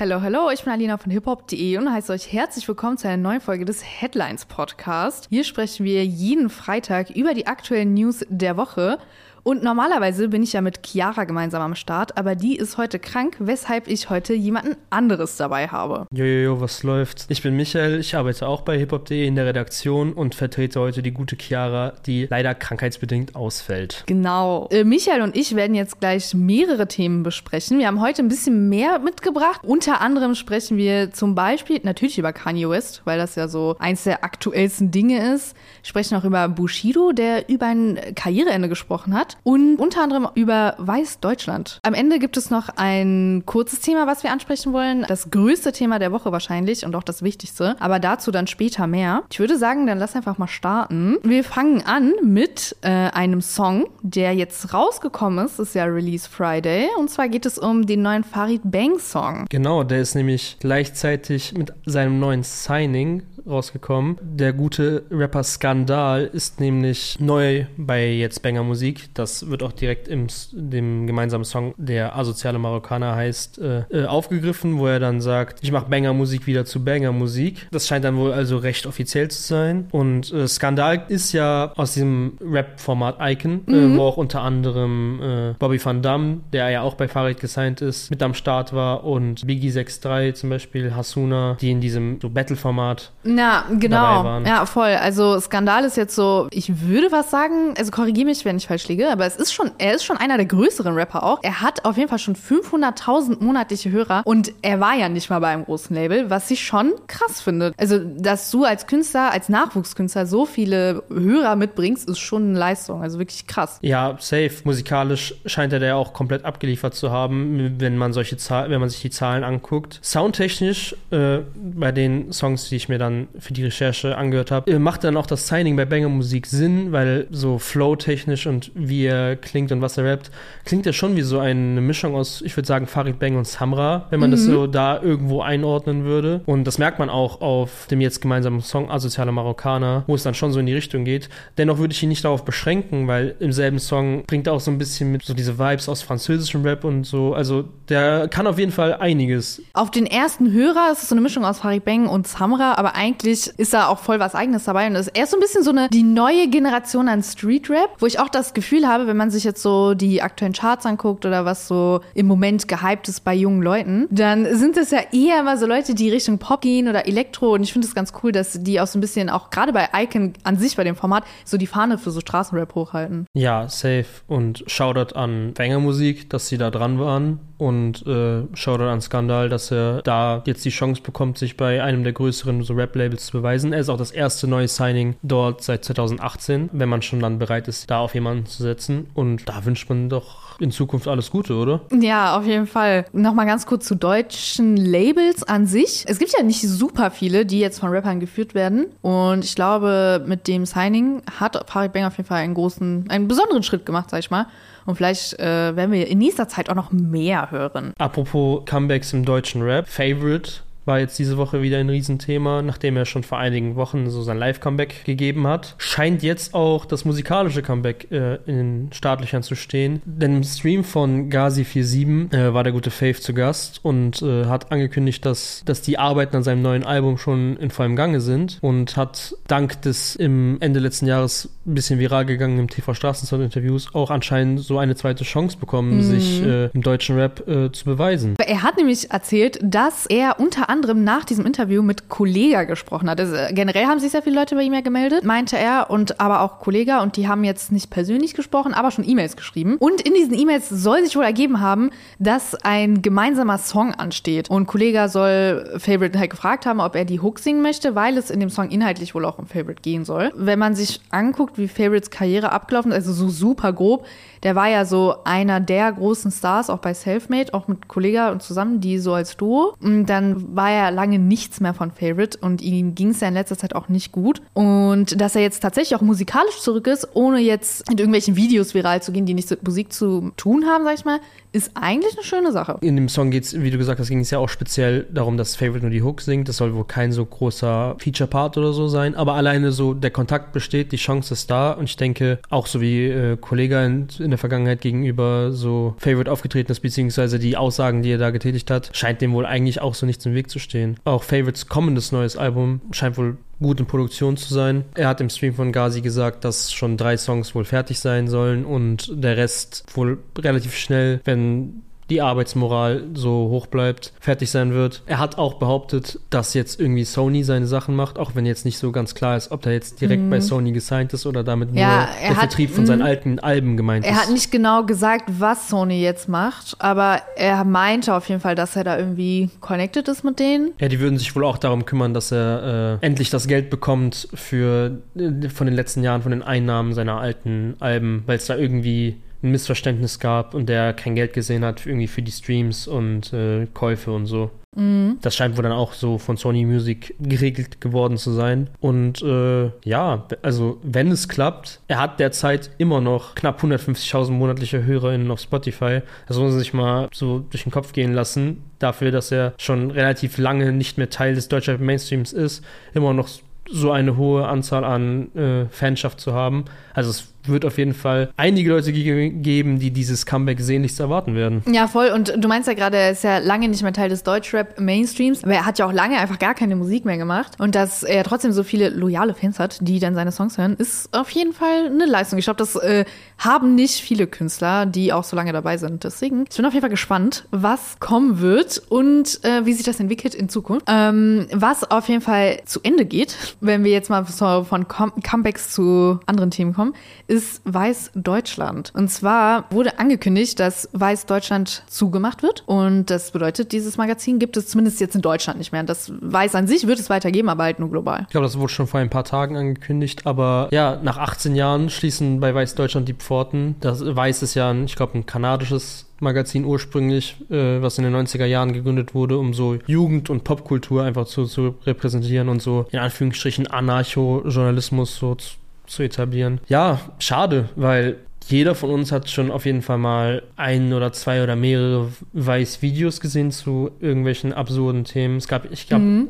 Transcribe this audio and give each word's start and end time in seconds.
Hallo, 0.00 0.22
hallo, 0.22 0.48
ich 0.50 0.62
bin 0.62 0.72
Alina 0.72 0.96
von 0.96 1.10
hiphop.de 1.10 1.76
und 1.76 1.92
heiße 1.92 2.12
euch 2.12 2.32
herzlich 2.32 2.68
willkommen 2.68 2.98
zu 2.98 3.08
einer 3.08 3.16
neuen 3.16 3.40
Folge 3.40 3.64
des 3.64 3.82
Headlines 3.82 4.46
Podcast. 4.46 5.26
Hier 5.28 5.42
sprechen 5.42 5.84
wir 5.84 6.06
jeden 6.06 6.50
Freitag 6.50 7.10
über 7.10 7.34
die 7.34 7.48
aktuellen 7.48 7.94
News 7.94 8.24
der 8.28 8.56
Woche 8.56 9.00
und 9.42 9.62
normalerweise 9.62 10.28
bin 10.28 10.42
ich 10.42 10.52
ja 10.52 10.60
mit 10.60 10.86
Chiara 10.86 11.24
gemeinsam 11.24 11.62
am 11.62 11.74
Start, 11.74 12.16
aber 12.16 12.34
die 12.34 12.56
ist 12.56 12.78
heute 12.78 12.98
krank, 12.98 13.36
weshalb 13.38 13.88
ich 13.88 14.10
heute 14.10 14.34
jemanden 14.34 14.76
anderes 14.90 15.36
dabei 15.36 15.68
habe. 15.68 16.06
Jojojo, 16.12 16.60
was 16.60 16.82
läuft? 16.82 17.26
Ich 17.28 17.42
bin 17.42 17.56
Michael, 17.56 18.00
ich 18.00 18.14
arbeite 18.14 18.46
auch 18.46 18.62
bei 18.62 18.78
hiphop.de 18.78 19.26
in 19.26 19.34
der 19.34 19.46
Redaktion 19.46 20.12
und 20.12 20.34
vertrete 20.34 20.80
heute 20.80 21.02
die 21.02 21.12
gute 21.12 21.36
Chiara, 21.36 21.92
die 22.06 22.26
leider 22.30 22.54
krankheitsbedingt 22.54 23.36
ausfällt. 23.36 24.04
Genau. 24.06 24.68
Äh, 24.70 24.84
Michael 24.84 25.22
und 25.22 25.36
ich 25.36 25.54
werden 25.56 25.74
jetzt 25.74 26.00
gleich 26.00 26.34
mehrere 26.34 26.88
Themen 26.88 27.22
besprechen. 27.22 27.78
Wir 27.78 27.86
haben 27.86 28.00
heute 28.00 28.22
ein 28.22 28.28
bisschen 28.28 28.68
mehr 28.68 28.98
mitgebracht. 28.98 29.60
Unter 29.62 30.00
anderem 30.00 30.34
sprechen 30.34 30.76
wir 30.76 31.12
zum 31.12 31.34
Beispiel 31.34 31.80
natürlich 31.82 32.18
über 32.18 32.32
Kanye 32.32 32.68
West, 32.68 33.02
weil 33.04 33.18
das 33.18 33.34
ja 33.34 33.48
so 33.48 33.76
eins 33.78 34.04
der 34.04 34.24
aktuellsten 34.24 34.90
Dinge 34.90 35.34
ist. 35.34 35.54
Wir 35.82 35.88
sprechen 35.88 36.16
auch 36.16 36.24
über 36.24 36.48
Bushido, 36.48 37.12
der 37.12 37.48
über 37.48 37.66
ein 37.66 37.98
Karriereende 38.14 38.68
gesprochen 38.68 39.14
hat 39.14 39.27
und 39.42 39.76
unter 39.76 40.02
anderem 40.02 40.28
über 40.34 40.74
Weißdeutschland. 40.78 41.80
Am 41.82 41.94
Ende 41.94 42.18
gibt 42.18 42.36
es 42.36 42.50
noch 42.50 42.68
ein 42.76 43.42
kurzes 43.46 43.80
Thema, 43.80 44.06
was 44.06 44.22
wir 44.22 44.32
ansprechen 44.32 44.72
wollen. 44.72 45.04
Das 45.08 45.30
größte 45.30 45.72
Thema 45.72 45.98
der 45.98 46.12
Woche 46.12 46.32
wahrscheinlich 46.32 46.84
und 46.84 46.94
auch 46.96 47.02
das 47.02 47.22
wichtigste. 47.22 47.76
Aber 47.80 47.98
dazu 47.98 48.30
dann 48.30 48.46
später 48.46 48.86
mehr. 48.86 49.22
Ich 49.30 49.40
würde 49.40 49.56
sagen, 49.56 49.86
dann 49.86 49.98
lass 49.98 50.16
einfach 50.16 50.38
mal 50.38 50.48
starten. 50.48 51.16
Wir 51.22 51.44
fangen 51.44 51.82
an 51.82 52.12
mit 52.22 52.76
äh, 52.82 52.88
einem 52.88 53.40
Song, 53.40 53.88
der 54.02 54.34
jetzt 54.34 54.72
rausgekommen 54.72 55.44
ist. 55.44 55.58
Das 55.58 55.68
ist 55.68 55.74
ja 55.74 55.84
Release 55.84 56.28
Friday. 56.28 56.88
Und 56.98 57.10
zwar 57.10 57.28
geht 57.28 57.46
es 57.46 57.58
um 57.58 57.86
den 57.86 58.02
neuen 58.02 58.24
Farid 58.24 58.62
Bang 58.64 58.98
Song. 58.98 59.46
Genau, 59.48 59.84
der 59.84 60.00
ist 60.00 60.14
nämlich 60.14 60.56
gleichzeitig 60.60 61.54
mit 61.54 61.72
seinem 61.86 62.18
neuen 62.18 62.42
Signing 62.42 63.22
rausgekommen. 63.48 64.16
Der 64.22 64.52
gute 64.52 65.04
Rapper 65.10 65.42
Skandal 65.42 66.24
ist 66.24 66.60
nämlich 66.60 67.18
neu 67.20 67.66
bei 67.76 68.08
jetzt 68.08 68.42
Banger 68.42 68.62
Musik. 68.62 69.08
Das 69.14 69.48
wird 69.48 69.62
auch 69.62 69.72
direkt 69.72 70.08
im 70.08 70.28
dem 70.52 71.06
gemeinsamen 71.06 71.44
Song, 71.44 71.74
der 71.76 72.16
asoziale 72.16 72.58
Marokkaner 72.58 73.14
heißt, 73.14 73.58
äh, 73.58 73.82
äh, 73.90 74.04
aufgegriffen, 74.04 74.78
wo 74.78 74.86
er 74.86 75.00
dann 75.00 75.20
sagt, 75.20 75.60
ich 75.62 75.72
mache 75.72 75.88
Banger 75.88 76.12
Musik 76.12 76.46
wieder 76.46 76.64
zu 76.64 76.84
Banger 76.84 77.12
Musik. 77.12 77.66
Das 77.70 77.86
scheint 77.86 78.04
dann 78.04 78.16
wohl 78.16 78.32
also 78.32 78.58
recht 78.58 78.86
offiziell 78.86 79.28
zu 79.30 79.42
sein. 79.42 79.88
Und 79.90 80.32
äh, 80.32 80.46
Skandal 80.46 81.06
ist 81.08 81.32
ja 81.32 81.72
aus 81.76 81.94
diesem 81.94 82.38
Rap-Format 82.40 83.16
Icon, 83.20 83.62
äh, 83.66 83.72
mhm. 83.72 83.96
wo 83.96 84.02
auch 84.02 84.16
unter 84.16 84.42
anderem 84.42 85.20
äh, 85.22 85.54
Bobby 85.58 85.84
Van 85.84 86.02
Damme, 86.02 86.40
der 86.52 86.70
ja 86.70 86.82
auch 86.82 86.94
bei 86.94 87.08
Farid 87.08 87.40
gesigned 87.40 87.80
ist, 87.80 88.10
mit 88.10 88.22
am 88.22 88.34
Start 88.34 88.72
war 88.72 89.04
und 89.04 89.46
Biggie 89.46 89.70
63 89.70 90.34
zum 90.34 90.50
Beispiel, 90.50 90.94
Hasuna, 90.94 91.56
die 91.60 91.70
in 91.70 91.80
diesem 91.80 92.18
so 92.20 92.30
Battle-Format 92.30 93.12
ja, 93.38 93.64
genau. 93.78 94.40
Ja, 94.40 94.66
voll. 94.66 94.88
Also 94.88 95.38
Skandal 95.40 95.84
ist 95.84 95.96
jetzt 95.96 96.14
so, 96.14 96.48
ich 96.50 96.82
würde 96.88 97.12
was 97.12 97.30
sagen, 97.30 97.74
also 97.78 97.90
korrigiere 97.90 98.26
mich, 98.26 98.44
wenn 98.44 98.56
ich 98.56 98.66
falsch 98.66 98.88
liege, 98.88 99.10
aber 99.10 99.26
es 99.26 99.36
ist 99.36 99.52
schon, 99.52 99.70
er 99.78 99.94
ist 99.94 100.04
schon 100.04 100.16
einer 100.16 100.36
der 100.36 100.46
größeren 100.46 100.94
Rapper 100.94 101.22
auch. 101.22 101.38
Er 101.42 101.60
hat 101.60 101.84
auf 101.84 101.96
jeden 101.96 102.08
Fall 102.08 102.18
schon 102.18 102.34
500.000 102.34 103.42
monatliche 103.42 103.90
Hörer 103.90 104.22
und 104.24 104.52
er 104.62 104.80
war 104.80 104.94
ja 104.96 105.08
nicht 105.08 105.30
mal 105.30 105.38
bei 105.38 105.48
einem 105.48 105.64
großen 105.64 105.94
Label, 105.94 106.30
was 106.30 106.50
ich 106.50 106.64
schon 106.64 106.92
krass 107.06 107.40
finde. 107.40 107.72
Also, 107.76 107.98
dass 107.98 108.50
du 108.50 108.64
als 108.64 108.86
Künstler, 108.86 109.30
als 109.30 109.48
Nachwuchskünstler 109.48 110.26
so 110.26 110.46
viele 110.46 111.02
Hörer 111.08 111.56
mitbringst, 111.56 112.08
ist 112.08 112.18
schon 112.18 112.50
eine 112.50 112.58
Leistung. 112.58 113.02
Also 113.02 113.18
wirklich 113.18 113.46
krass. 113.46 113.78
Ja, 113.82 114.16
safe. 114.18 114.50
Musikalisch 114.64 115.34
scheint 115.46 115.72
er 115.72 115.80
da 115.80 115.86
ja 115.86 115.94
auch 115.94 116.12
komplett 116.12 116.44
abgeliefert 116.44 116.94
zu 116.94 117.10
haben, 117.10 117.76
wenn 117.78 117.96
man 117.96 118.12
solche 118.12 118.36
Zahlen, 118.36 118.70
wenn 118.70 118.80
man 118.80 118.88
sich 118.88 119.00
die 119.00 119.10
Zahlen 119.10 119.44
anguckt. 119.44 120.00
Soundtechnisch 120.02 120.96
äh, 121.10 121.38
bei 121.54 121.92
den 121.92 122.32
Songs, 122.32 122.68
die 122.68 122.76
ich 122.76 122.88
mir 122.88 122.98
dann 122.98 123.17
für 123.38 123.52
die 123.52 123.64
Recherche 123.64 124.16
angehört 124.16 124.50
habe, 124.50 124.70
äh, 124.70 124.78
macht 124.78 125.02
dann 125.04 125.16
auch 125.16 125.26
das 125.26 125.48
Signing 125.48 125.76
bei 125.76 125.84
Banger 125.84 126.08
Musik 126.08 126.46
Sinn, 126.46 126.92
weil 126.92 127.26
so 127.30 127.58
flow-technisch 127.58 128.46
und 128.46 128.70
wie 128.74 129.06
er 129.06 129.36
klingt 129.36 129.72
und 129.72 129.82
was 129.82 129.98
er 129.98 130.04
rappt, 130.04 130.30
klingt 130.64 130.86
er 130.86 130.92
schon 130.92 131.16
wie 131.16 131.22
so 131.22 131.38
eine 131.38 131.80
Mischung 131.80 132.14
aus, 132.14 132.42
ich 132.42 132.56
würde 132.56 132.66
sagen, 132.66 132.86
Farid 132.86 133.18
Bang 133.18 133.36
und 133.36 133.46
Samra, 133.46 134.06
wenn 134.10 134.20
man 134.20 134.30
mhm. 134.30 134.32
das 134.32 134.44
so 134.44 134.66
da 134.66 135.00
irgendwo 135.02 135.40
einordnen 135.40 136.04
würde. 136.04 136.42
Und 136.46 136.64
das 136.64 136.78
merkt 136.78 136.98
man 136.98 137.10
auch 137.10 137.40
auf 137.40 137.86
dem 137.90 138.00
jetzt 138.00 138.20
gemeinsamen 138.20 138.60
Song 138.60 138.90
Asozialer 138.90 139.32
Marokkaner, 139.32 140.04
wo 140.06 140.14
es 140.14 140.22
dann 140.22 140.34
schon 140.34 140.52
so 140.52 140.60
in 140.60 140.66
die 140.66 140.74
Richtung 140.74 141.04
geht. 141.04 141.28
Dennoch 141.56 141.78
würde 141.78 141.92
ich 141.92 142.02
ihn 142.02 142.08
nicht 142.08 142.24
darauf 142.24 142.44
beschränken, 142.44 143.08
weil 143.08 143.34
im 143.40 143.52
selben 143.52 143.78
Song 143.78 144.24
bringt 144.26 144.46
er 144.46 144.52
auch 144.52 144.60
so 144.60 144.70
ein 144.70 144.78
bisschen 144.78 145.10
mit 145.12 145.24
so 145.24 145.34
diese 145.34 145.58
Vibes 145.58 145.88
aus 145.88 146.02
französischem 146.02 146.62
Rap 146.62 146.84
und 146.84 147.04
so. 147.04 147.34
Also 147.34 147.64
der 147.88 148.28
kann 148.28 148.46
auf 148.46 148.58
jeden 148.58 148.72
Fall 148.72 148.94
einiges. 148.94 149.62
Auf 149.72 149.90
den 149.90 150.06
ersten 150.06 150.52
Hörer 150.52 150.92
ist 150.92 151.02
es 151.02 151.08
so 151.08 151.14
eine 151.14 151.22
Mischung 151.22 151.44
aus 151.44 151.60
Farid 151.60 151.84
Bang 151.84 152.06
und 152.06 152.26
Samra, 152.26 152.74
aber 152.74 152.94
eigentlich 152.94 153.07
eigentlich 153.08 153.48
ist 153.56 153.74
da 153.74 153.88
auch 153.88 153.98
voll 153.98 154.20
was 154.20 154.34
Eigenes 154.34 154.64
dabei. 154.64 154.86
Und 154.86 154.94
er 154.94 155.00
ist 155.00 155.30
so 155.30 155.36
ein 155.36 155.40
bisschen 155.40 155.62
so 155.62 155.70
eine, 155.70 155.88
die 155.88 156.02
neue 156.02 156.48
Generation 156.48 157.08
an 157.08 157.22
Street 157.22 157.70
Rap, 157.70 157.90
wo 157.98 158.06
ich 158.06 158.20
auch 158.20 158.28
das 158.28 158.54
Gefühl 158.54 158.86
habe, 158.86 159.06
wenn 159.06 159.16
man 159.16 159.30
sich 159.30 159.44
jetzt 159.44 159.62
so 159.62 159.94
die 159.94 160.22
aktuellen 160.22 160.52
Charts 160.52 160.86
anguckt 160.86 161.24
oder 161.24 161.44
was 161.44 161.68
so 161.68 162.00
im 162.14 162.26
Moment 162.26 162.68
gehypt 162.68 163.08
ist 163.08 163.24
bei 163.24 163.34
jungen 163.34 163.62
Leuten, 163.62 164.06
dann 164.10 164.56
sind 164.56 164.76
es 164.76 164.90
ja 164.90 165.00
eher 165.12 165.40
immer 165.40 165.56
so 165.56 165.66
Leute, 165.66 165.94
die 165.94 166.10
Richtung 166.10 166.38
Pop 166.38 166.60
gehen 166.60 166.88
oder 166.88 167.06
Elektro. 167.06 167.54
Und 167.54 167.62
ich 167.62 167.72
finde 167.72 167.86
es 167.86 167.94
ganz 167.94 168.12
cool, 168.22 168.32
dass 168.32 168.62
die 168.62 168.80
auch 168.80 168.86
so 168.86 168.98
ein 168.98 169.00
bisschen, 169.00 169.30
auch 169.30 169.50
gerade 169.50 169.72
bei 169.72 169.88
Icon 169.94 170.34
an 170.44 170.58
sich 170.58 170.76
bei 170.76 170.84
dem 170.84 170.96
Format, 170.96 171.24
so 171.44 171.56
die 171.56 171.66
Fahne 171.66 171.98
für 171.98 172.10
so 172.10 172.20
Straßenrap 172.20 172.74
hochhalten. 172.74 173.26
Ja, 173.34 173.68
safe. 173.68 174.06
Und 174.26 174.64
Shoutout 174.66 175.14
an 175.14 175.54
Musik, 175.78 176.28
dass 176.30 176.48
sie 176.48 176.58
da 176.58 176.70
dran 176.70 176.98
waren 176.98 177.47
und 177.58 178.06
äh, 178.06 178.44
Shoutout 178.54 178.84
an 178.84 179.00
Skandal, 179.00 179.48
dass 179.48 179.70
er 179.70 180.02
da 180.02 180.42
jetzt 180.46 180.64
die 180.64 180.70
Chance 180.70 181.02
bekommt, 181.02 181.38
sich 181.38 181.56
bei 181.56 181.82
einem 181.82 182.04
der 182.04 182.12
größeren 182.12 182.62
so 182.62 182.74
Rap-Labels 182.74 183.26
zu 183.26 183.32
beweisen. 183.32 183.72
Er 183.72 183.80
ist 183.80 183.88
auch 183.88 183.98
das 183.98 184.12
erste 184.12 184.46
neue 184.46 184.68
Signing 184.68 185.16
dort 185.22 185.62
seit 185.62 185.84
2018, 185.84 186.70
wenn 186.72 186.88
man 186.88 187.02
schon 187.02 187.20
dann 187.20 187.38
bereit 187.38 187.68
ist, 187.68 187.90
da 187.90 187.98
auf 187.98 188.14
jemanden 188.14 188.46
zu 188.46 188.62
setzen. 188.62 189.08
Und 189.14 189.48
da 189.48 189.64
wünscht 189.64 189.88
man 189.88 190.08
doch 190.08 190.48
in 190.60 190.70
Zukunft 190.70 191.08
alles 191.08 191.30
Gute, 191.30 191.54
oder? 191.54 191.80
Ja, 191.92 192.36
auf 192.36 192.46
jeden 192.46 192.66
Fall. 192.66 193.06
Nochmal 193.12 193.46
ganz 193.46 193.66
kurz 193.66 193.86
zu 193.86 193.94
deutschen 193.94 194.76
Labels 194.76 195.42
an 195.42 195.66
sich. 195.66 196.04
Es 196.06 196.18
gibt 196.18 196.32
ja 196.36 196.42
nicht 196.42 196.62
super 196.62 197.10
viele, 197.10 197.46
die 197.46 197.60
jetzt 197.60 197.80
von 197.80 197.90
Rappern 197.90 198.20
geführt 198.20 198.54
werden. 198.54 198.86
Und 199.02 199.44
ich 199.44 199.54
glaube, 199.54 200.24
mit 200.26 200.48
dem 200.48 200.66
Signing 200.66 201.22
hat 201.38 201.58
Farid 201.68 201.92
Bang 201.92 202.04
auf 202.04 202.16
jeden 202.16 202.28
Fall 202.28 202.38
einen 202.38 202.54
großen, 202.54 203.06
einen 203.08 203.28
besonderen 203.28 203.62
Schritt 203.62 203.86
gemacht, 203.86 204.10
sag 204.10 204.20
ich 204.20 204.30
mal. 204.30 204.46
Und 204.88 204.94
vielleicht 204.94 205.38
äh, 205.38 205.76
werden 205.76 205.92
wir 205.92 206.06
in 206.06 206.16
nächster 206.16 206.48
Zeit 206.48 206.70
auch 206.70 206.74
noch 206.74 206.92
mehr 206.92 207.50
hören. 207.50 207.92
Apropos 207.98 208.64
Comebacks 208.64 209.12
im 209.12 209.22
deutschen 209.22 209.60
Rap, 209.60 209.86
Favorite 209.86 210.62
war 210.88 210.98
jetzt 210.98 211.18
diese 211.18 211.36
Woche 211.36 211.62
wieder 211.62 211.78
ein 211.78 211.90
Riesenthema, 211.90 212.62
nachdem 212.62 212.96
er 212.96 213.04
schon 213.04 213.22
vor 213.22 213.38
einigen 213.38 213.76
Wochen 213.76 214.10
so 214.10 214.22
sein 214.22 214.38
Live-Comeback 214.38 215.04
gegeben 215.04 215.46
hat. 215.46 215.74
Scheint 215.78 216.22
jetzt 216.24 216.54
auch 216.54 216.86
das 216.86 217.04
musikalische 217.04 217.62
Comeback 217.62 218.10
äh, 218.10 218.36
in 218.46 218.56
den 218.56 218.92
Startlöchern 218.92 219.42
zu 219.42 219.54
stehen. 219.54 220.00
Denn 220.06 220.36
im 220.36 220.42
Stream 220.42 220.82
von 220.82 221.30
Gazi47 221.30 222.34
äh, 222.34 222.54
war 222.54 222.64
der 222.64 222.72
gute 222.72 222.90
Faith 222.90 223.22
zu 223.22 223.34
Gast 223.34 223.80
und 223.84 224.22
äh, 224.22 224.46
hat 224.46 224.72
angekündigt, 224.72 225.24
dass, 225.26 225.62
dass 225.66 225.82
die 225.82 225.98
Arbeiten 225.98 226.36
an 226.36 226.42
seinem 226.42 226.62
neuen 226.62 226.84
Album 226.84 227.18
schon 227.18 227.58
in 227.58 227.70
vollem 227.70 227.94
Gange 227.94 228.20
sind 228.22 228.58
und 228.62 228.96
hat 228.96 229.34
dank 229.46 229.82
des 229.82 230.16
im 230.16 230.56
Ende 230.60 230.80
letzten 230.80 231.06
Jahres 231.06 231.50
ein 231.66 231.74
bisschen 231.74 231.98
viral 231.98 232.24
gegangenen 232.24 232.68
TV 232.68 232.94
Straßensound-Interviews 232.94 233.94
auch 233.94 234.10
anscheinend 234.10 234.60
so 234.60 234.78
eine 234.78 234.96
zweite 234.96 235.24
Chance 235.24 235.58
bekommen, 235.58 235.96
mhm. 235.96 236.02
sich 236.02 236.42
äh, 236.42 236.70
im 236.72 236.80
deutschen 236.80 237.16
Rap 237.18 237.46
äh, 237.46 237.70
zu 237.72 237.84
beweisen. 237.84 238.36
Er 238.38 238.62
hat 238.62 238.78
nämlich 238.78 239.10
erzählt, 239.10 239.58
dass 239.62 240.06
er 240.06 240.40
unter 240.40 240.70
anderem 240.70 240.77
anderem 240.78 241.02
nach 241.02 241.24
diesem 241.24 241.44
Interview 241.44 241.82
mit 241.82 242.08
Kollega 242.08 242.62
gesprochen 242.62 243.10
hat. 243.10 243.20
Also 243.20 243.34
generell 243.50 243.86
haben 243.86 243.98
sich 243.98 244.12
sehr 244.12 244.22
viele 244.22 244.36
Leute 244.36 244.54
bei 244.54 244.62
ihm 244.62 244.74
ja 244.74 244.80
gemeldet, 244.80 245.24
meinte 245.24 245.58
er, 245.58 245.90
und 245.90 246.20
aber 246.20 246.42
auch 246.42 246.60
Kollega, 246.60 247.02
und 247.02 247.16
die 247.16 247.26
haben 247.26 247.42
jetzt 247.42 247.72
nicht 247.72 247.90
persönlich 247.90 248.34
gesprochen, 248.34 248.74
aber 248.74 248.92
schon 248.92 249.08
E-Mails 249.08 249.36
geschrieben. 249.36 249.76
Und 249.78 250.00
in 250.02 250.14
diesen 250.14 250.38
E-Mails 250.38 250.68
soll 250.68 251.02
sich 251.02 251.16
wohl 251.16 251.24
ergeben 251.24 251.60
haben, 251.60 251.90
dass 252.20 252.54
ein 252.54 253.02
gemeinsamer 253.02 253.58
Song 253.58 253.92
ansteht. 253.92 254.50
Und 254.50 254.66
Kollega 254.66 255.08
soll 255.08 255.78
Favorite 255.78 256.16
halt 256.16 256.30
gefragt 256.30 256.64
haben, 256.64 256.80
ob 256.80 256.94
er 256.94 257.04
die 257.04 257.20
Hook 257.20 257.40
singen 257.40 257.60
möchte, 257.60 257.96
weil 257.96 258.16
es 258.16 258.30
in 258.30 258.38
dem 258.38 258.50
Song 258.50 258.70
inhaltlich 258.70 259.16
wohl 259.16 259.24
auch 259.24 259.38
um 259.38 259.46
Favorite 259.46 259.82
gehen 259.82 260.04
soll. 260.04 260.30
Wenn 260.36 260.60
man 260.60 260.76
sich 260.76 261.00
anguckt, 261.10 261.58
wie 261.58 261.66
Favorites 261.66 262.10
Karriere 262.10 262.52
abgelaufen 262.52 262.92
ist, 262.92 263.08
also 263.08 263.12
so 263.12 263.28
super 263.28 263.72
grob, 263.72 264.06
der 264.44 264.54
war 264.54 264.68
ja 264.68 264.84
so 264.84 265.16
einer 265.24 265.58
der 265.58 265.90
großen 265.90 266.30
Stars, 266.30 266.70
auch 266.70 266.78
bei 266.78 266.94
Selfmade, 266.94 267.52
auch 267.54 267.66
mit 267.66 267.88
Kollega 267.88 268.30
und 268.30 268.42
zusammen, 268.42 268.80
die 268.80 268.98
so 268.98 269.14
als 269.14 269.36
Duo. 269.36 269.74
Und 269.80 270.06
dann 270.06 270.54
war 270.54 270.67
war 270.68 270.74
ja 270.74 270.88
lange 270.90 271.18
nichts 271.18 271.60
mehr 271.60 271.72
von 271.72 271.90
Favorite 271.90 272.38
und 272.38 272.60
ihm 272.60 272.94
ging 272.94 273.10
es 273.10 273.20
ja 273.20 273.28
in 273.28 273.34
letzter 273.34 273.56
Zeit 273.56 273.74
auch 273.74 273.88
nicht 273.88 274.12
gut. 274.12 274.42
Und 274.52 275.18
dass 275.18 275.34
er 275.34 275.40
jetzt 275.40 275.60
tatsächlich 275.60 275.98
auch 275.98 276.02
musikalisch 276.02 276.60
zurück 276.60 276.86
ist, 276.86 277.08
ohne 277.14 277.38
jetzt 277.38 277.90
in 277.90 277.96
irgendwelchen 277.96 278.36
Videos 278.36 278.74
viral 278.74 279.00
zu 279.02 279.12
gehen, 279.12 279.24
die 279.24 279.32
nichts 279.32 279.50
mit 279.50 279.64
Musik 279.64 279.92
zu 279.92 280.30
tun 280.36 280.66
haben, 280.66 280.84
sag 280.84 280.94
ich 280.94 281.04
mal, 281.06 281.20
ist 281.52 281.72
eigentlich 281.74 282.14
eine 282.14 282.24
schöne 282.24 282.52
Sache. 282.52 282.78
In 282.80 282.96
dem 282.96 283.08
Song 283.08 283.30
geht 283.30 283.44
es, 283.44 283.60
wie 283.60 283.70
du 283.70 283.78
gesagt 283.78 284.00
hast, 284.00 284.08
ging 284.08 284.20
es 284.20 284.30
ja 284.30 284.38
auch 284.38 284.48
speziell 284.48 285.06
darum, 285.10 285.36
dass 285.36 285.56
Favorite 285.56 285.80
nur 285.80 285.90
die 285.90 286.02
Hook 286.02 286.20
singt. 286.20 286.48
Das 286.48 286.58
soll 286.58 286.74
wohl 286.74 286.84
kein 286.84 287.12
so 287.12 287.24
großer 287.24 287.96
Feature-Part 287.98 288.58
oder 288.58 288.72
so 288.72 288.88
sein. 288.88 289.14
Aber 289.14 289.34
alleine 289.34 289.72
so 289.72 289.94
der 289.94 290.10
Kontakt 290.10 290.52
besteht, 290.52 290.92
die 290.92 290.96
Chance 290.96 291.34
ist 291.34 291.50
da. 291.50 291.72
Und 291.72 291.84
ich 291.84 291.96
denke, 291.96 292.38
auch 292.50 292.66
so 292.66 292.80
wie 292.80 293.06
äh, 293.06 293.36
Kollege 293.36 293.84
in, 293.84 294.08
in, 294.18 294.30
der 294.30 294.38
Vergangenheit 294.38 294.80
gegenüber 294.80 295.52
so 295.52 295.94
Favorite 295.98 296.30
aufgetreten 296.30 296.70
ist, 296.72 296.80
beziehungsweise 296.80 297.38
die 297.38 297.56
Aussagen, 297.56 298.02
die 298.02 298.12
er 298.12 298.18
da 298.18 298.30
getätigt 298.30 298.70
hat, 298.70 298.90
scheint 298.92 299.20
dem 299.20 299.32
wohl 299.32 299.46
eigentlich 299.46 299.80
auch 299.80 299.94
so 299.94 300.06
nichts 300.06 300.26
im 300.26 300.34
Weg 300.34 300.50
zu 300.50 300.58
stehen. 300.58 300.98
Auch 301.04 301.22
Favorites 301.22 301.66
kommendes 301.66 302.12
neues 302.12 302.36
Album 302.36 302.80
scheint 302.92 303.16
wohl 303.16 303.38
gut 303.60 303.80
in 303.80 303.86
Produktion 303.86 304.36
zu 304.36 304.52
sein. 304.52 304.84
Er 304.94 305.08
hat 305.08 305.20
im 305.20 305.30
Stream 305.30 305.54
von 305.54 305.72
Gazi 305.72 306.00
gesagt, 306.00 306.44
dass 306.44 306.72
schon 306.72 306.96
drei 306.96 307.16
Songs 307.16 307.54
wohl 307.54 307.64
fertig 307.64 307.98
sein 307.98 308.28
sollen 308.28 308.64
und 308.64 309.10
der 309.12 309.36
Rest 309.36 309.84
wohl 309.94 310.18
relativ 310.38 310.76
schnell, 310.76 311.20
wenn 311.24 311.82
die 312.10 312.22
Arbeitsmoral 312.22 313.04
so 313.14 313.48
hoch 313.50 313.66
bleibt, 313.66 314.12
fertig 314.20 314.50
sein 314.50 314.72
wird. 314.72 315.02
Er 315.06 315.18
hat 315.18 315.38
auch 315.38 315.54
behauptet, 315.54 316.20
dass 316.30 316.54
jetzt 316.54 316.80
irgendwie 316.80 317.04
Sony 317.04 317.44
seine 317.44 317.66
Sachen 317.66 317.94
macht, 317.94 318.18
auch 318.18 318.34
wenn 318.34 318.46
jetzt 318.46 318.64
nicht 318.64 318.78
so 318.78 318.92
ganz 318.92 319.14
klar 319.14 319.36
ist, 319.36 319.50
ob 319.50 319.66
er 319.66 319.72
jetzt 319.72 320.00
direkt 320.00 320.22
mhm. 320.22 320.30
bei 320.30 320.40
Sony 320.40 320.72
gesigned 320.72 321.12
ist 321.12 321.26
oder 321.26 321.44
damit 321.44 321.74
ja, 321.74 321.86
nur 321.88 322.08
der 322.20 322.30
hat, 322.30 322.36
Vertrieb 322.36 322.70
von 322.70 322.86
seinen 322.86 323.00
mhm. 323.00 323.04
alten 323.04 323.38
Alben 323.38 323.76
gemeint 323.76 324.04
er 324.04 324.12
ist. 324.12 324.16
Er 324.16 324.22
hat 324.22 324.32
nicht 324.32 324.50
genau 324.50 324.84
gesagt, 324.84 325.24
was 325.38 325.68
Sony 325.68 326.00
jetzt 326.02 326.28
macht, 326.28 326.76
aber 326.78 327.20
er 327.36 327.64
meinte 327.64 328.14
auf 328.14 328.28
jeden 328.28 328.40
Fall, 328.40 328.54
dass 328.54 328.76
er 328.76 328.84
da 328.84 328.98
irgendwie 328.98 329.50
connected 329.60 330.08
ist 330.08 330.24
mit 330.24 330.38
denen. 330.38 330.72
Ja, 330.78 330.88
die 330.88 331.00
würden 331.00 331.18
sich 331.18 331.34
wohl 331.36 331.44
auch 331.44 331.58
darum 331.58 331.84
kümmern, 331.84 332.14
dass 332.14 332.32
er 332.32 333.00
äh, 333.02 333.06
endlich 333.06 333.30
das 333.30 333.46
Geld 333.46 333.70
bekommt 333.70 334.28
für 334.32 334.98
äh, 335.16 335.48
von 335.48 335.66
den 335.66 335.74
letzten 335.74 336.02
Jahren, 336.02 336.22
von 336.22 336.30
den 336.30 336.42
Einnahmen 336.42 336.94
seiner 336.94 337.18
alten 337.18 337.76
Alben, 337.80 338.22
weil 338.26 338.38
es 338.38 338.46
da 338.46 338.56
irgendwie 338.56 339.20
ein 339.42 339.50
Missverständnis 339.50 340.18
gab 340.18 340.54
und 340.54 340.68
der 340.68 340.92
kein 340.94 341.14
Geld 341.14 341.32
gesehen 341.32 341.64
hat 341.64 341.80
für 341.80 341.90
irgendwie 341.90 342.08
für 342.08 342.22
die 342.22 342.32
Streams 342.32 342.88
und 342.88 343.32
äh, 343.32 343.66
Käufe 343.72 344.12
und 344.12 344.26
so. 344.26 344.50
Mhm. 344.76 345.18
Das 345.22 345.34
scheint 345.34 345.56
wohl 345.56 345.62
dann 345.62 345.72
auch 345.72 345.92
so 345.92 346.18
von 346.18 346.36
Sony 346.36 346.64
Music 346.64 347.14
geregelt 347.18 347.80
geworden 347.80 348.16
zu 348.16 348.32
sein. 348.32 348.70
Und 348.80 349.22
äh, 349.22 349.70
ja, 349.84 350.26
also 350.42 350.78
wenn 350.82 351.10
es 351.10 351.28
klappt, 351.28 351.80
er 351.88 352.00
hat 352.00 352.20
derzeit 352.20 352.70
immer 352.78 353.00
noch 353.00 353.34
knapp 353.34 353.62
150.000 353.62 354.30
monatliche 354.30 354.84
HörerInnen 354.84 355.30
auf 355.30 355.40
Spotify. 355.40 356.02
Das 356.26 356.36
muss 356.36 356.50
man 356.50 356.58
sich 356.58 356.74
mal 356.74 357.08
so 357.12 357.40
durch 357.50 357.64
den 357.64 357.72
Kopf 357.72 357.92
gehen 357.92 358.12
lassen. 358.12 358.62
Dafür, 358.78 359.10
dass 359.10 359.32
er 359.32 359.54
schon 359.58 359.90
relativ 359.90 360.38
lange 360.38 360.72
nicht 360.72 360.98
mehr 360.98 361.10
Teil 361.10 361.34
des 361.34 361.48
deutschen 361.48 361.84
Mainstreams 361.84 362.32
ist, 362.32 362.64
immer 362.94 363.12
noch 363.12 363.28
so 363.70 363.90
eine 363.90 364.16
hohe 364.16 364.46
Anzahl 364.46 364.84
an 364.84 365.34
äh, 365.34 365.66
Fanschaft 365.70 366.20
zu 366.20 366.32
haben. 366.32 366.64
Also 366.94 367.10
es 367.10 367.32
wird 367.48 367.64
auf 367.64 367.78
jeden 367.78 367.94
Fall 367.94 368.30
einige 368.36 368.70
Leute 368.70 368.92
ge 368.92 369.30
geben, 369.30 369.78
die 369.78 369.90
dieses 369.90 370.26
Comeback 370.26 370.60
sehnlichst 370.60 371.00
erwarten 371.00 371.34
werden. 371.34 371.62
Ja, 371.70 371.86
voll. 371.88 372.10
Und 372.10 372.32
du 372.36 372.48
meinst 372.48 372.68
ja 372.68 372.74
gerade, 372.74 372.96
er 372.96 373.10
ist 373.12 373.24
ja 373.24 373.38
lange 373.38 373.68
nicht 373.68 373.82
mehr 373.82 373.92
Teil 373.92 374.08
des 374.08 374.22
Deutschrap-Mainstreams, 374.22 375.44
aber 375.44 375.54
er 375.54 375.66
hat 375.66 375.78
ja 375.78 375.86
auch 375.86 375.92
lange 375.92 376.18
einfach 376.18 376.38
gar 376.38 376.54
keine 376.54 376.76
Musik 376.76 377.04
mehr 377.04 377.18
gemacht. 377.18 377.52
Und 377.58 377.74
dass 377.74 378.02
er 378.02 378.24
trotzdem 378.24 378.52
so 378.52 378.62
viele 378.62 378.90
loyale 378.90 379.34
Fans 379.34 379.58
hat, 379.58 379.78
die 379.80 379.98
dann 379.98 380.14
seine 380.14 380.32
Songs 380.32 380.58
hören, 380.58 380.74
ist 380.74 381.16
auf 381.16 381.30
jeden 381.30 381.52
Fall 381.52 381.86
eine 381.86 382.06
Leistung. 382.06 382.38
Ich 382.38 382.46
glaube, 382.46 382.58
das 382.58 382.76
äh, 382.76 383.04
haben 383.38 383.74
nicht 383.74 384.00
viele 384.00 384.26
Künstler, 384.26 384.86
die 384.86 385.12
auch 385.12 385.24
so 385.24 385.36
lange 385.36 385.52
dabei 385.52 385.76
sind. 385.76 386.04
Deswegen, 386.04 386.44
ich 386.50 386.56
bin 386.56 386.66
auf 386.66 386.72
jeden 386.72 386.82
Fall 386.82 386.90
gespannt, 386.90 387.46
was 387.50 387.98
kommen 388.00 388.40
wird 388.40 388.82
und 388.88 389.42
äh, 389.44 389.64
wie 389.64 389.72
sich 389.72 389.84
das 389.84 390.00
entwickelt 390.00 390.34
in 390.34 390.48
Zukunft. 390.48 390.86
Ähm, 390.88 391.46
was 391.52 391.90
auf 391.90 392.08
jeden 392.08 392.20
Fall 392.20 392.60
zu 392.64 392.80
Ende 392.82 393.04
geht, 393.04 393.36
wenn 393.60 393.84
wir 393.84 393.92
jetzt 393.92 394.10
mal 394.10 394.24
von 394.24 394.88
Com 394.88 395.12
Comebacks 395.22 395.70
zu 395.70 396.20
anderen 396.26 396.50
Themen 396.50 396.74
kommen, 396.74 396.94
ist 397.26 397.37
Weiß 397.64 398.12
Deutschland. 398.14 398.92
Und 398.94 399.08
zwar 399.08 399.64
wurde 399.70 399.98
angekündigt, 399.98 400.60
dass 400.60 400.88
Weiß 400.92 401.26
Deutschland 401.26 401.82
zugemacht 401.88 402.42
wird. 402.42 402.62
Und 402.66 403.10
das 403.10 403.30
bedeutet, 403.30 403.72
dieses 403.72 403.96
Magazin 403.96 404.38
gibt 404.38 404.56
es 404.56 404.68
zumindest 404.68 405.00
jetzt 405.00 405.14
in 405.14 405.22
Deutschland 405.22 405.58
nicht 405.58 405.72
mehr. 405.72 405.82
Das 405.82 406.12
Weiß 406.20 406.54
an 406.54 406.66
sich 406.66 406.86
wird 406.86 406.98
es 406.98 407.10
weitergeben, 407.10 407.48
aber 407.48 407.64
halt 407.64 407.78
nur 407.78 407.90
global. 407.90 408.22
Ich 408.22 408.32
glaube, 408.32 408.46
das 408.46 408.58
wurde 408.58 408.72
schon 408.72 408.86
vor 408.86 409.00
ein 409.00 409.10
paar 409.10 409.24
Tagen 409.24 409.56
angekündigt. 409.56 410.26
Aber 410.26 410.68
ja, 410.70 410.98
nach 411.02 411.18
18 411.18 411.54
Jahren 411.56 411.90
schließen 411.90 412.40
bei 412.40 412.54
Weiß 412.54 412.74
Deutschland 412.74 413.08
die 413.08 413.14
Pforten. 413.14 413.76
Das 413.80 414.04
Weiß 414.04 414.42
ist 414.42 414.54
ja, 414.54 414.70
ein, 414.70 414.84
ich 414.84 414.96
glaube, 414.96 415.18
ein 415.18 415.26
kanadisches 415.26 416.06
Magazin 416.20 416.64
ursprünglich, 416.64 417.36
äh, 417.50 417.80
was 417.80 417.98
in 417.98 418.04
den 418.04 418.14
90er 418.14 418.44
Jahren 418.44 418.72
gegründet 418.72 419.14
wurde, 419.14 419.38
um 419.38 419.54
so 419.54 419.78
Jugend- 419.86 420.30
und 420.30 420.44
Popkultur 420.44 421.04
einfach 421.04 421.26
zu, 421.26 421.44
zu 421.44 421.76
repräsentieren 421.86 422.48
und 422.48 422.60
so 422.60 422.86
in 422.90 422.98
Anführungsstrichen 422.98 423.66
Anarcho-Journalismus 423.68 425.16
so 425.16 425.34
zu, 425.36 425.54
zu 425.88 426.02
etablieren. 426.02 426.60
Ja, 426.68 427.00
schade, 427.18 427.68
weil 427.76 428.16
jeder 428.46 428.74
von 428.74 428.90
uns 428.90 429.12
hat 429.12 429.28
schon 429.28 429.50
auf 429.50 429.66
jeden 429.66 429.82
Fall 429.82 429.98
mal 429.98 430.42
ein 430.56 430.92
oder 430.92 431.12
zwei 431.12 431.42
oder 431.42 431.56
mehrere 431.56 432.08
Weiß-Videos 432.32 433.20
gesehen 433.20 433.50
zu 433.50 433.90
irgendwelchen 434.00 434.52
absurden 434.52 435.04
Themen. 435.04 435.36
Es 435.36 435.48
gab, 435.48 435.70
ich 435.70 435.86
glaube, 435.86 436.04
mhm. 436.04 436.28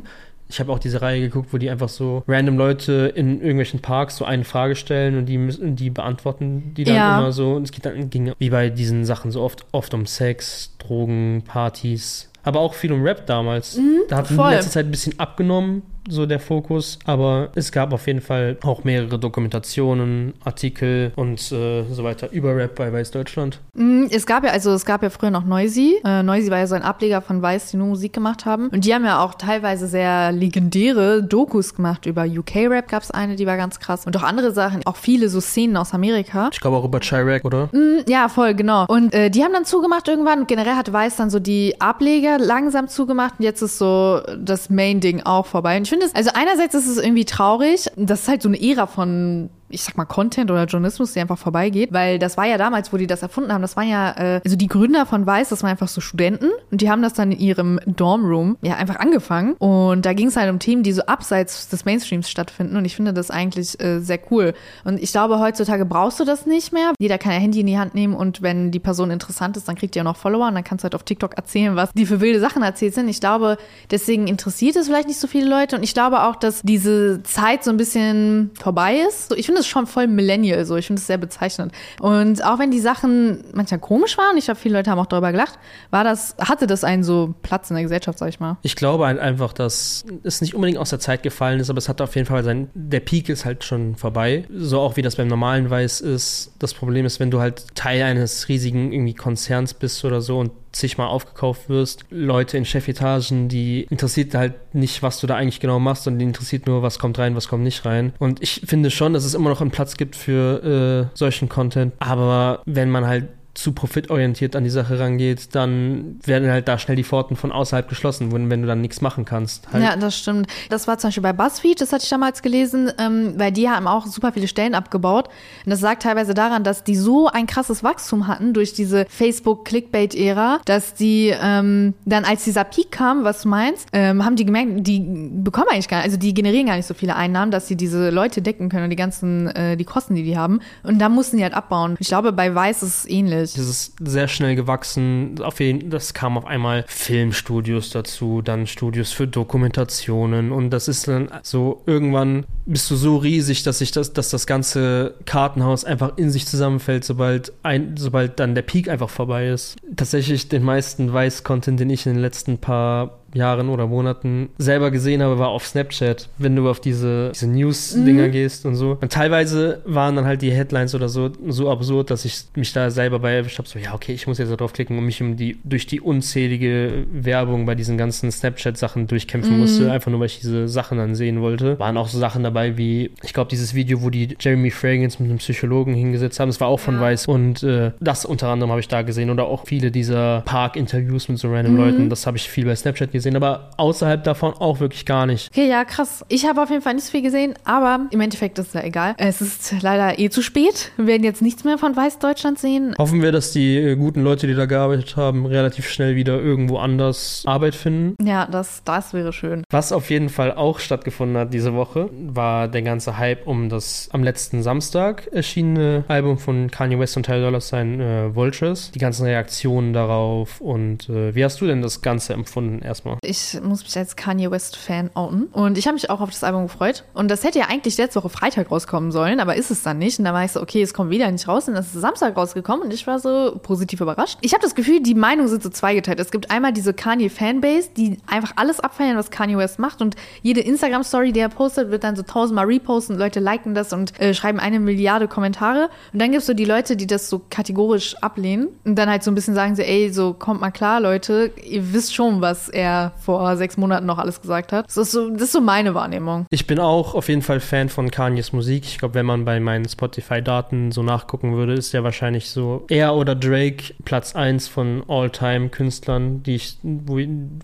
ich 0.49 0.59
habe 0.59 0.73
auch 0.73 0.81
diese 0.81 1.01
Reihe 1.01 1.21
geguckt, 1.21 1.53
wo 1.53 1.59
die 1.59 1.71
einfach 1.71 1.89
so 1.89 2.25
random 2.27 2.59
Leute 2.59 3.13
in 3.15 3.41
irgendwelchen 3.41 3.81
Parks 3.81 4.17
so 4.17 4.25
eine 4.25 4.45
Frage 4.45 4.75
stellen 4.75 5.17
und 5.17 5.27
die 5.27 5.39
müssen, 5.39 5.77
die 5.77 5.91
beantworten 5.91 6.75
die 6.75 6.85
dann 6.85 6.97
ja. 6.97 7.19
immer 7.19 7.33
so. 7.33 7.53
Und 7.53 7.65
es 7.65 7.73
geht 7.73 7.87
dann 7.87 8.11
ging 8.11 8.33
wie 8.39 8.51
bei 8.51 8.69
diesen 8.69 9.05
Sachen 9.05 9.31
so 9.31 9.43
oft, 9.43 9.67
oft 9.71 9.95
um 9.95 10.05
Sex, 10.05 10.75
Drogen, 10.79 11.45
Partys, 11.47 12.31
aber 12.49 12.61
auch 12.61 12.73
viel 12.73 12.93
um 12.93 13.03
Rap 13.03 13.27
damals. 13.27 13.77
Mhm, 13.77 14.01
da 14.09 14.17
hat 14.17 14.31
in 14.31 14.37
letzter 14.39 14.71
Zeit 14.71 14.87
ein 14.87 14.91
bisschen 14.91 15.21
abgenommen 15.21 15.83
so 16.09 16.27
der 16.27 16.41
Fokus, 16.41 16.99
aber 17.05 17.51
es 17.55 17.71
gab 17.71 17.93
auf 17.93 18.07
jeden 18.07 18.21
Fall 18.21 18.57
auch 18.63 18.85
mehrere 18.85 19.19
Dokumentationen, 19.19 20.35
Artikel 20.43 21.13
und 21.17 21.41
äh, 21.53 21.85
so 21.85 22.05
weiter 22.05 22.31
über 22.33 22.57
Rap 22.57 22.75
bei 22.75 22.93
Weiß 22.93 23.11
Deutschland. 23.11 23.61
Mm, 23.75 24.05
es 24.11 24.27
gab 24.27 24.45
ja, 24.45 24.51
also 24.51 24.73
es 24.73 24.85
gab 24.85 25.03
ja 25.03 25.11
früher 25.11 25.31
noch 25.31 25.45
Noisy. 25.45 26.01
Äh, 26.05 26.23
Noisy 26.23 26.51
war 26.51 26.59
ja 26.59 26.67
so 26.67 26.75
ein 26.75 26.83
Ableger 26.83 27.21
von 27.21 27.43
Weiß, 27.43 27.71
die 27.71 27.77
nur 27.77 27.89
Musik 27.89 28.13
gemacht 28.13 28.47
haben. 28.47 28.69
Und 28.69 28.85
die 28.85 28.95
haben 28.95 29.05
ja 29.05 29.23
auch 29.23 29.35
teilweise 29.35 29.87
sehr 29.87 30.33
legendäre 30.33 31.23
Dokus 31.23 31.75
gemacht. 31.75 32.07
Über 32.07 32.25
UK-Rap 32.25 32.89
gab 32.89 33.03
es 33.03 33.11
eine, 33.11 33.37
die 33.37 33.47
war 33.47 33.57
ganz 33.57 33.79
krass. 33.79 34.07
Und 34.07 34.17
auch 34.17 34.23
andere 34.23 34.53
Sachen, 34.53 34.81
auch 34.87 34.97
viele 34.97 35.29
so 35.29 35.41
Szenen 35.41 35.77
aus 35.77 35.93
Amerika. 35.93 36.49
Ich 36.53 36.61
glaube 36.61 36.77
auch 36.77 36.85
über 36.85 37.01
Chirac, 37.01 37.45
oder? 37.45 37.69
Mm, 37.73 38.05
ja, 38.09 38.29
voll, 38.29 38.55
genau. 38.55 38.87
Und 38.89 39.13
äh, 39.15 39.31
die 39.31 39.45
haben 39.45 39.53
dann 39.53 39.65
zugemacht 39.65 40.09
irgendwann. 40.09 40.41
Und 40.41 40.49
generell 40.49 40.75
hat 40.75 40.93
Weiß 40.93 41.17
dann 41.17 41.31
so 41.31 41.39
die 41.39 41.81
Ableger 41.81 42.38
langsam 42.41 42.89
zugemacht. 42.89 43.35
Und 43.39 43.45
jetzt 43.45 43.63
ist 43.63 43.79
so 43.79 44.21
das 44.39 44.71
Main-Ding 44.71 45.23
auch 45.25 45.47
vorbei. 45.47 45.77
Und 45.77 45.83
ich 45.83 45.91
finde 45.91 46.07
es, 46.07 46.15
also 46.15 46.31
einerseits 46.35 46.75
ist 46.75 46.89
es 46.89 46.99
irgendwie 46.99 47.25
traurig. 47.25 47.87
Das 47.97 48.23
ist 48.23 48.29
halt 48.29 48.43
so 48.43 48.49
eine 48.49 48.61
Ära 48.61 48.87
von 48.87 49.51
ich 49.69 49.83
sag 49.83 49.97
mal, 49.97 50.05
Content 50.05 50.51
oder 50.51 50.65
Journalismus, 50.65 51.13
die 51.13 51.21
einfach 51.21 51.39
vorbeigeht. 51.39 51.93
Weil 51.93 52.19
das 52.19 52.37
war 52.37 52.47
ja 52.47 52.59
damals, 52.59 52.93
wo 52.93 52.97
die 52.97 53.07
das 53.07 53.23
erfunden 53.23 53.53
haben, 53.53 53.63
das 53.63 53.77
waren 53.77 53.89
ja, 53.89 54.11
äh, 54.17 54.41
also 54.45 54.57
die 54.57 54.67
Gründer 54.67 55.07
von 55.07 55.27
Weiß, 55.27 55.49
das 55.49 55.63
waren 55.63 55.71
einfach 55.71 55.89
so 55.89 56.01
Studenten 56.01 56.51
und 56.71 56.81
die 56.81 56.91
haben 56.91 57.03
das 57.03 57.15
dann 57.15 57.33
in 57.33 57.39
ihrem 57.39 57.81
Dormroom 57.87 58.57
ja 58.63 58.77
einfach 58.77 58.97
angefangen. 58.97 59.55
Und 59.55 60.07
da 60.07 60.13
ging 60.13 60.29
es 60.29 60.37
halt 60.37 60.51
um 60.51 60.59
Themen, 60.59 60.83
die 60.83 60.93
so 60.93 61.03
abseits 61.03 61.69
des 61.69 61.85
Mainstreams 61.85 62.31
stattfinden. 62.31 62.77
Und 62.77 62.85
ich 62.85 62.97
finde 62.97 63.13
das 63.13 63.31
eigentlich 63.31 63.81
äh, 63.81 64.01
sehr 64.01 64.19
cool. 64.31 64.55
Und 64.85 65.03
ich 65.03 65.13
glaube, 65.13 65.39
heutzutage 65.39 65.85
brauchst 65.85 66.21
du 66.21 66.25
das 66.25 66.47
nicht 66.47 66.73
mehr. 66.73 66.93
Jeder 66.99 67.19
kann 67.19 67.33
ja 67.33 67.39
Handy 67.39 67.61
in 67.61 67.67
die 67.67 67.79
Hand 67.79 67.95
nehmen 67.95 68.15
und 68.15 68.43
wenn 68.43 68.71
die 68.71 68.79
Person 68.79 69.11
interessant 69.11 69.57
ist, 69.57 69.69
dann 69.69 69.77
kriegt 69.77 69.97
ihr 69.97 70.03
auch 70.03 70.07
noch 70.07 70.17
Follower 70.17 70.49
und 70.49 70.55
dann 70.55 70.65
kannst 70.65 70.83
du 70.83 70.85
halt 70.85 70.95
auf 70.95 71.03
TikTok 71.03 71.37
erzählen, 71.37 71.77
was 71.77 71.91
die 71.93 72.07
für 72.07 72.21
wilde 72.21 72.41
Sachen 72.41 72.63
erzählt 72.63 72.95
sind. 72.95 73.09
Ich 73.09 73.21
glaube, 73.21 73.59
deswegen 73.91 74.27
interessiert 74.27 74.77
es 74.77 74.87
vielleicht 74.87 75.09
nicht 75.09 75.21
so 75.21 75.27
viele 75.27 75.49
Leute. 75.49 75.77
Und 75.77 75.83
ich 75.83 75.95
glaube 75.95 76.23
auch, 76.25 76.37
dass 76.37 76.63
diese 76.63 77.23
Zeit 77.23 77.65
so 77.65 77.71
ein 77.71 77.77
bisschen 77.77 78.51
vorbei 78.61 78.97
ist. 79.09 79.29
So, 79.29 79.37
ich 79.37 79.47
finde 79.47 79.58
finde 79.59 79.61
es 79.61 79.67
schon 79.67 79.87
voll 79.87 80.07
Millennial 80.07 80.65
so. 80.65 80.77
Ich 80.77 80.87
finde 80.87 81.01
es 81.01 81.07
sehr 81.07 81.19
bezeichnend. 81.19 81.73
Und 82.01 82.45
auch 82.45 82.59
wenn 82.59 82.71
die 82.71 82.81
Sachen 82.81 83.45
manchmal 83.53 83.81
komisch 83.81 84.17
waren, 84.17 84.37
ich 84.37 84.47
glaube, 84.47 84.61
viele 84.61 84.77
Leute 84.77 84.91
haben 84.91 84.99
auch 84.99 85.07
darüber 85.07 85.33
gelacht, 85.33 85.59
war 85.91 86.05
das, 86.05 86.37
hatte 86.39 86.67
das 86.67 86.85
einen 86.85 87.03
so 87.03 87.35
Platz 87.43 87.71
in 87.71 87.77
der 87.77 87.83
Gesellschaft, 87.83 88.19
sag 88.19 88.29
ich 88.29 88.41
mal. 88.41 88.59
Ich 88.63 88.77
glaube 88.77 89.07
einfach, 89.07 89.53
dass 89.53 90.05
es 90.23 90.41
nicht 90.41 90.55
unbedingt 90.55 90.79
aus 90.79 90.91
der 90.91 91.01
Zeit 91.01 91.23
gefallen 91.23 91.61
ist, 91.61 91.71
aber 91.71 91.79
es 91.79 91.89
hat 91.89 92.01
auf 92.01 92.15
jeden 92.15 92.27
Fall 92.27 92.45
sein, 92.45 92.71
der 92.75 93.01
Peak 93.01 93.29
ist 93.29 93.45
halt 93.45 93.65
schon 93.65 93.97
vorbei. 93.97 94.45
So 94.55 94.81
auch 94.81 94.97
wie 94.97 95.03
das 95.03 95.17
beim 95.17 95.29
normalen 95.29 95.71
Weiß 95.71 96.01
ist. 96.01 96.53
Das 96.59 96.75
Problem 96.75 97.05
ist, 97.05 97.21
wenn 97.21 97.31
du 97.31 97.41
halt 97.41 97.75
Teil 97.75 98.03
eines 98.03 98.49
riesigen 98.49 98.93
irgendwie 98.93 99.15
Konzerns 99.15 99.75
bist 99.75 100.05
oder 100.05 100.21
so 100.21 100.39
und 100.39 100.53
zigmal 100.79 101.09
aufgekauft 101.09 101.69
wirst. 101.69 102.05
Leute 102.11 102.57
in 102.57 102.65
Chefetagen, 102.65 103.49
die 103.49 103.87
interessiert 103.91 104.35
halt 104.35 104.55
nicht, 104.75 105.03
was 105.03 105.21
du 105.21 105.27
da 105.27 105.37
eigentlich 105.37 105.61
genau 105.61 105.79
machst, 105.79 106.05
sondern 106.05 106.21
die 106.21 106.25
interessiert 106.27 106.67
nur, 106.67 106.83
was 106.83 106.99
kommt 106.99 107.19
rein, 107.19 107.35
was 107.35 107.49
kommt 107.49 107.65
nicht 107.65 107.85
rein. 107.85 108.13
Und 108.19 108.43
ich 108.43 108.63
finde 108.65 108.91
schon, 108.91 109.13
dass 109.13 109.25
es 109.25 109.35
immer 109.35 109.51
noch 109.51 109.61
einen 109.61 109.71
Platz 109.71 109.97
gibt 109.97 110.17
für 110.17 111.11
äh, 111.13 111.17
solchen 111.17 111.49
Content. 111.49 111.93
Aber 111.99 112.63
wenn 112.65 112.91
man 112.91 113.07
halt 113.07 113.29
zu 113.59 113.73
profitorientiert 113.73 114.55
an 114.55 114.63
die 114.63 114.71
Sache 114.71 114.99
rangeht, 114.99 115.55
dann 115.55 116.21
werden 116.25 116.49
halt 116.51 116.69
da 116.69 116.79
schnell 116.79 116.97
die 116.97 117.03
Pforten 117.03 117.37
von 117.37 117.51
außerhalb 117.51 117.89
geschlossen, 117.89 118.33
wenn, 118.33 118.63
du 118.63 118.69
dann 118.69 118.81
nichts 118.81 119.01
machen 119.01 119.25
kannst. 119.25 119.73
Halt. 119.73 119.83
Ja, 119.83 119.97
das 119.97 120.17
stimmt. 120.17 120.47
Das 120.71 120.87
war 120.87 120.99
zum 120.99 121.09
Beispiel 121.09 121.23
bei 121.23 121.33
BuzzFeed, 121.33 121.81
das 121.81 121.93
hatte 121.93 122.05
ich 122.05 122.11
damals 122.11 122.43
gelesen, 122.43 122.93
ähm, 122.99 123.35
weil 123.37 123.51
die 123.51 123.69
haben 123.69 123.89
auch 123.89 124.07
super 124.07 124.33
viele 124.33 124.47
Stellen 124.47 124.75
abgebaut. 124.75 125.29
Und 125.65 125.71
das 125.71 125.81
sagt 125.81 126.05
teilweise 126.05 126.35
daran, 126.35 126.63
dass 126.63 126.85
die 126.85 126.95
so 126.95 127.27
ein 127.27 127.47
krasses 127.47 127.83
Wachstum 127.83 128.29
hatten 128.29 128.55
durch 128.55 128.75
diese 128.75 129.07
Facebook-Clickbait-Ära, 129.09 130.61
dass 130.65 130.95
die 130.95 131.35
ähm, 131.43 131.95
dann, 132.05 132.25
als 132.25 132.45
dieser 132.45 132.63
Peak 132.65 132.93
kam, 132.93 133.25
was 133.25 133.43
du 133.43 133.49
meinst, 133.49 133.89
ähm, 133.93 134.25
haben 134.25 134.37
die 134.37 134.45
gemerkt, 134.45 134.87
die 134.87 135.01
bekommen 135.01 135.67
eigentlich 135.73 135.89
gar 135.89 135.99
nicht, 135.99 136.07
also 136.07 136.17
die 136.17 136.33
generieren 136.33 136.67
gar 136.67 136.77
nicht 136.77 136.87
so 136.87 136.95
viele 136.95 137.17
Einnahmen, 137.17 137.51
dass 137.51 137.67
sie 137.67 137.77
diese 137.77 138.11
Leute 138.11 138.41
decken 138.41 138.69
können 138.69 138.85
und 138.85 138.91
die 138.91 138.97
ganzen, 138.97 139.49
äh, 139.49 139.77
die 139.77 139.85
Kosten, 139.85 140.15
die 140.15 140.23
die 140.23 140.39
haben. 140.39 140.61
Und 140.85 141.01
da 141.01 141.09
mussten 141.09 141.39
die 141.39 141.43
halt 141.43 141.55
abbauen. 141.55 141.97
Ich 141.99 142.07
glaube, 142.07 142.33
bei 142.33 142.55
Weiß 142.55 142.85
ist 142.85 143.05
es 143.05 143.11
ähnlich. 143.11 143.48
Das 143.55 143.69
ist 143.69 143.95
sehr 144.01 144.29
schnell 144.29 144.57
gewachsen. 144.57 145.41
Auf 145.43 145.61
jeden, 145.61 145.91
das 145.91 146.15
kam 146.15 146.37
auf 146.37 146.47
einmal 146.47 146.85
Filmstudios 146.89 147.91
dazu, 147.91 148.43
dann 148.43 148.67
Studios 148.67 149.13
für 149.13 149.27
Dokumentationen 149.27 150.53
und 150.53 150.71
das 150.71 150.89
ist 150.89 151.09
dann 151.09 151.29
so 151.43 151.83
irgendwann 151.87 152.45
bist 152.69 152.91
du 152.91 152.97
so 152.97 153.17
riesig, 153.17 153.63
dass 153.63 153.79
sich 153.79 153.93
das, 153.93 154.13
dass 154.13 154.29
das 154.31 154.47
ganze 154.47 155.15
Kartenhaus 155.25 155.85
einfach 155.85 156.17
in 156.17 156.31
sich 156.31 156.47
zusammenfällt, 156.47 157.05
sobald 157.05 157.53
ein, 157.63 157.97
sobald 157.97 158.39
dann 158.39 158.55
der 158.55 158.63
Peak 158.63 158.89
einfach 158.89 159.09
vorbei 159.09 159.49
ist. 159.49 159.77
Tatsächlich 159.97 160.49
den 160.49 160.63
meisten 160.63 161.13
Weiß-Content, 161.13 161.81
den 161.81 161.91
ich 161.91 162.07
in 162.07 162.15
den 162.15 162.21
letzten 162.21 162.59
paar 162.59 163.18
Jahren 163.35 163.69
oder 163.69 163.87
Monaten 163.87 164.51
selber 164.59 164.91
gesehen 164.91 165.23
habe, 165.23 165.39
war 165.39 165.49
auf 165.49 165.67
Snapchat, 165.67 166.29
wenn 166.39 166.57
du 166.57 166.69
auf 166.69 166.81
diese, 166.81 167.33
diese 167.35 167.49
News-Dinger 167.49 168.29
mhm. 168.29 168.33
gehst 168.33 168.67
und 168.67 168.75
so. 168.75 168.99
Und 169.01 169.13
teilweise 169.13 169.83
waren 169.85 170.17
dann 170.17 170.25
halt 170.25 170.43
die 170.43 170.53
Headlines 170.53 170.95
oder 170.95 171.09
so 171.09 171.31
so 171.47 171.71
absurd, 171.71 172.11
dass 172.11 172.25
ich 172.25 172.45
mich 172.55 172.73
da 172.73 172.91
selber 172.91 173.19
bei 173.19 173.33
erwischt 173.33 173.59
habe, 173.59 173.69
so, 173.69 173.79
ja, 173.79 173.95
okay, 173.95 174.13
ich 174.13 174.27
muss 174.27 174.39
jetzt 174.39 174.51
da 174.51 174.57
draufklicken 174.57 174.97
und 174.97 175.05
mich 175.05 175.23
um 175.23 175.37
die, 175.37 175.59
durch 175.65 175.87
die 175.87 176.01
unzählige 176.01 177.07
Werbung 177.13 177.67
bei 177.67 177.75
diesen 177.75 177.99
ganzen 177.99 178.31
Snapchat-Sachen 178.31 179.07
durchkämpfen 179.07 179.55
mhm. 179.55 179.61
musste, 179.61 179.91
einfach 179.91 180.11
nur, 180.11 180.21
weil 180.21 180.27
ich 180.27 180.41
diese 180.41 180.69
Sachen 180.69 180.99
dann 180.99 181.15
sehen 181.15 181.41
wollte. 181.41 181.79
Waren 181.79 181.97
auch 181.97 182.09
so 182.09 182.19
Sachen 182.19 182.43
dabei 182.43 182.77
wie, 182.77 183.11
ich 183.23 183.33
glaube, 183.33 183.51
dieses 183.51 183.75
Video, 183.75 184.03
wo 184.03 184.11
die 184.11 184.37
Jeremy 184.39 184.71
Fragrance 184.71 185.23
mit 185.23 185.31
einem 185.31 185.39
Psychologen 185.39 185.95
hingesetzt 185.95 186.41
haben, 186.41 186.49
das 186.49 186.61
war 186.61 186.69
auch 186.69 186.81
von 186.81 186.97
ja. 186.97 187.01
Weiß 187.01 187.27
und 187.27 187.63
äh, 187.63 187.93
das 188.01 188.25
unter 188.25 188.49
anderem 188.49 188.71
habe 188.71 188.81
ich 188.81 188.89
da 188.89 189.03
gesehen 189.03 189.31
oder 189.31 189.47
auch 189.47 189.67
viele 189.67 189.91
dieser 189.91 190.43
Park-Interviews 190.43 191.29
mit 191.29 191.39
so 191.39 191.51
random 191.51 191.75
mhm. 191.75 191.79
Leuten, 191.79 192.11
das 192.11 192.27
habe 192.27 192.37
ich 192.37 192.49
viel 192.49 192.65
bei 192.65 192.75
Snapchat 192.75 193.13
gesehen 193.13 193.28
gesehen, 193.29 193.37
aber 193.37 193.71
außerhalb 193.77 194.25
davon 194.25 194.55
auch 194.55 194.81
wirklich 194.81 195.07
gar 195.07 195.27
nicht. 195.27 195.51
Okay, 195.53 195.69
ja, 195.69 195.85
krass. 195.85 196.25
Ich 196.29 196.47
habe 196.47 196.63
auf 196.63 196.71
jeden 196.71 196.83
Fall 196.83 196.95
nicht 196.95 197.05
so 197.05 197.11
viel 197.11 197.23
gesehen, 197.23 197.55
aber 197.65 198.07
im 198.11 198.21
Endeffekt 198.21 198.59
ist 198.59 198.69
es 198.69 198.75
ja 198.75 198.83
egal. 198.83 199.15
Es 199.19 199.41
ist 199.41 199.75
leider 199.83 200.19
eh 200.19 200.31
zu 200.31 200.43
spät. 200.43 200.93
Wir 200.97 201.07
werden 201.07 201.25
jetzt 201.25 201.43
nichts 201.43 201.65
mehr 201.65 201.79
von 201.79 201.97
Weißdeutschland 201.97 202.59
sehen. 202.59 202.95
Hoffen 202.99 203.23
wir, 203.23 203.33
dass 203.33 203.53
die 203.53 203.77
äh, 203.77 203.97
guten 203.97 204.23
Leute, 204.23 204.47
die 204.47 204.55
da 204.55 204.67
gearbeitet 204.67 205.17
haben, 205.17 205.47
relativ 205.47 205.89
schnell 205.89 206.17
wieder 206.17 206.41
irgendwo 206.41 206.79
anders 206.79 207.43
Arbeit 207.47 207.75
finden. 207.75 208.17
Ja, 208.25 208.47
das, 208.47 208.83
das 208.85 209.13
wäre 209.13 209.33
schön. 209.33 209.65
Was 209.71 209.93
auf 209.93 210.11
jeden 210.11 210.29
Fall 210.29 210.53
auch 210.53 210.79
stattgefunden 210.79 211.37
hat 211.37 211.53
diese 211.53 211.75
Woche, 211.75 212.09
war 212.13 212.69
der 212.69 212.83
ganze 212.83 213.19
Hype 213.19 213.47
um 213.47 213.69
das 213.69 214.09
am 214.13 214.23
letzten 214.23 214.63
Samstag 214.63 215.29
erschienene 215.33 216.05
Album 216.09 216.39
von 216.39 216.71
Kanye 216.71 216.99
West 216.99 217.17
und 217.17 217.25
Tyler 217.25 217.43
Dollar 217.43 217.61
Sign 217.61 218.01
äh, 218.01 218.35
Vultures. 218.35 218.91
Die 218.93 218.99
ganzen 218.99 219.27
Reaktionen 219.27 219.93
darauf 219.93 220.61
und 220.61 221.09
äh, 221.09 221.35
wie 221.35 221.45
hast 221.45 221.61
du 221.61 221.67
denn 221.67 221.83
das 221.83 222.03
Ganze 222.03 222.33
empfunden 222.33 222.81
erstmal? 222.83 223.08
Ich 223.23 223.59
muss 223.63 223.83
mich 223.83 223.97
als 223.97 224.17
Kanye 224.17 224.51
West-Fan 224.51 225.11
outen. 225.15 225.45
Und 225.53 225.79
ich 225.79 225.87
habe 225.87 225.95
mich 225.95 226.11
auch 226.11 226.21
auf 226.21 226.31
das 226.31 226.45
Album 226.45 226.65
gefreut. 226.65 227.05
Und 227.15 227.31
das 227.31 227.45
hätte 227.45 227.59
ja 227.59 227.67
eigentlich 227.69 227.97
letzte 227.97 228.21
Woche 228.21 228.29
Freitag 228.29 228.71
rauskommen 228.71 229.13
sollen, 229.13 229.41
aber 229.41 229.57
ist 229.57 229.71
es 229.71 229.83
dann 229.83 229.99
nicht. 229.99 230.19
Und 230.19 230.25
da 230.25 230.33
war 230.33 230.45
ich 230.45 230.53
so, 230.53 230.63
okay, 230.63 230.83
es 230.83 230.95
kommt 230.95 231.11
wieder 231.11 231.31
nicht 231.31 231.47
raus. 231.49 231.69
Und 231.69 231.75
das 231.75 231.95
ist 231.95 232.01
Samstag 232.01 232.37
rausgekommen 232.37 232.85
und 232.85 232.93
ich 232.93 233.07
war 233.07 233.19
so 233.19 233.59
positiv 233.63 234.01
überrascht. 234.01 234.39
Ich 234.41 234.53
habe 234.53 234.63
das 234.63 234.75
Gefühl, 234.75 235.03
die 235.03 235.15
Meinungen 235.15 235.49
sind 235.49 235.63
so 235.63 235.71
zweigeteilt. 235.71 236.21
Es 236.21 236.31
gibt 236.31 236.51
einmal 236.51 236.73
diese 236.73 236.95
Kanye-Fanbase, 236.95 237.91
die 237.97 238.19
einfach 238.27 238.53
alles 238.57 238.81
abfeiern, 238.81 239.17
was 239.17 239.31
Kanye 239.31 239.57
West 239.57 239.79
macht. 239.79 240.01
Und 240.03 240.17
jede 240.43 240.61
Instagram-Story, 240.61 241.33
die 241.33 241.41
er 241.41 241.49
postet, 241.49 241.91
wird 241.91 242.05
dann 242.05 242.17
so 242.17 242.23
tausendmal 242.23 242.67
reposten. 242.67 243.19
Leute 243.19 243.41
liken 243.41 243.75
das 243.75 243.93
und 243.93 244.19
äh, 244.21 244.35
schreiben 244.35 244.61
eine 244.61 244.81
Milliarde 244.81 245.29
Kommentare. 245.29 245.91
Und 246.13 246.21
dann 246.21 246.31
gibt 246.31 246.41
es 246.41 246.47
so 246.47 246.55
die 246.55 246.65
Leute, 246.65 246.97
die 246.97 247.07
das 247.07 247.29
so 247.29 247.41
kategorisch 247.51 248.17
ablehnen. 248.17 248.69
Und 248.85 248.97
dann 248.97 249.09
halt 249.09 249.23
so 249.23 249.31
ein 249.31 249.35
bisschen 249.35 249.55
sagen 249.55 249.77
so, 249.77 249.83
ey, 249.83 250.13
so 250.13 250.35
kommt 250.35 250.61
mal 250.61 250.71
klar, 250.71 251.01
Leute, 251.01 251.53
ihr 251.65 251.93
wisst 251.93 252.15
schon, 252.15 252.41
was 252.41 252.69
er 252.69 252.98
vor 253.19 253.57
sechs 253.57 253.77
Monaten 253.77 254.07
noch 254.07 254.19
alles 254.19 254.41
gesagt 254.41 254.73
hat. 254.73 254.87
Das 254.87 254.97
ist 254.97 255.13
so, 255.13 255.31
das 255.31 255.43
ist 255.43 255.53
so 255.53 255.61
meine 255.61 255.95
Wahrnehmung. 255.95 256.47
Ich 256.51 256.67
bin 256.67 256.79
auch 256.79 257.15
auf 257.15 257.29
jeden 257.29 257.43
Fall 257.43 257.61
Fan 257.61 257.89
von 257.89 258.11
Kanyes 258.11 258.53
Musik. 258.53 258.85
Ich 258.85 258.99
glaube, 258.99 259.15
wenn 259.15 259.27
man 259.27 259.45
bei 259.45 259.61
meinen 259.61 259.89
Spotify-Daten 259.89 260.93
so 260.93 261.03
nachgucken 261.03 261.57
würde, 261.57 261.75
ist 261.75 261.93
der 261.93 262.05
wahrscheinlich 262.05 262.51
so 262.51 262.85
er 262.89 263.15
oder 263.15 263.35
Drake 263.35 263.95
Platz 264.05 264.35
1 264.35 264.69
von 264.69 265.03
All-Time-Künstlern, 265.09 266.43
die 266.43 266.57
ich, 266.57 266.79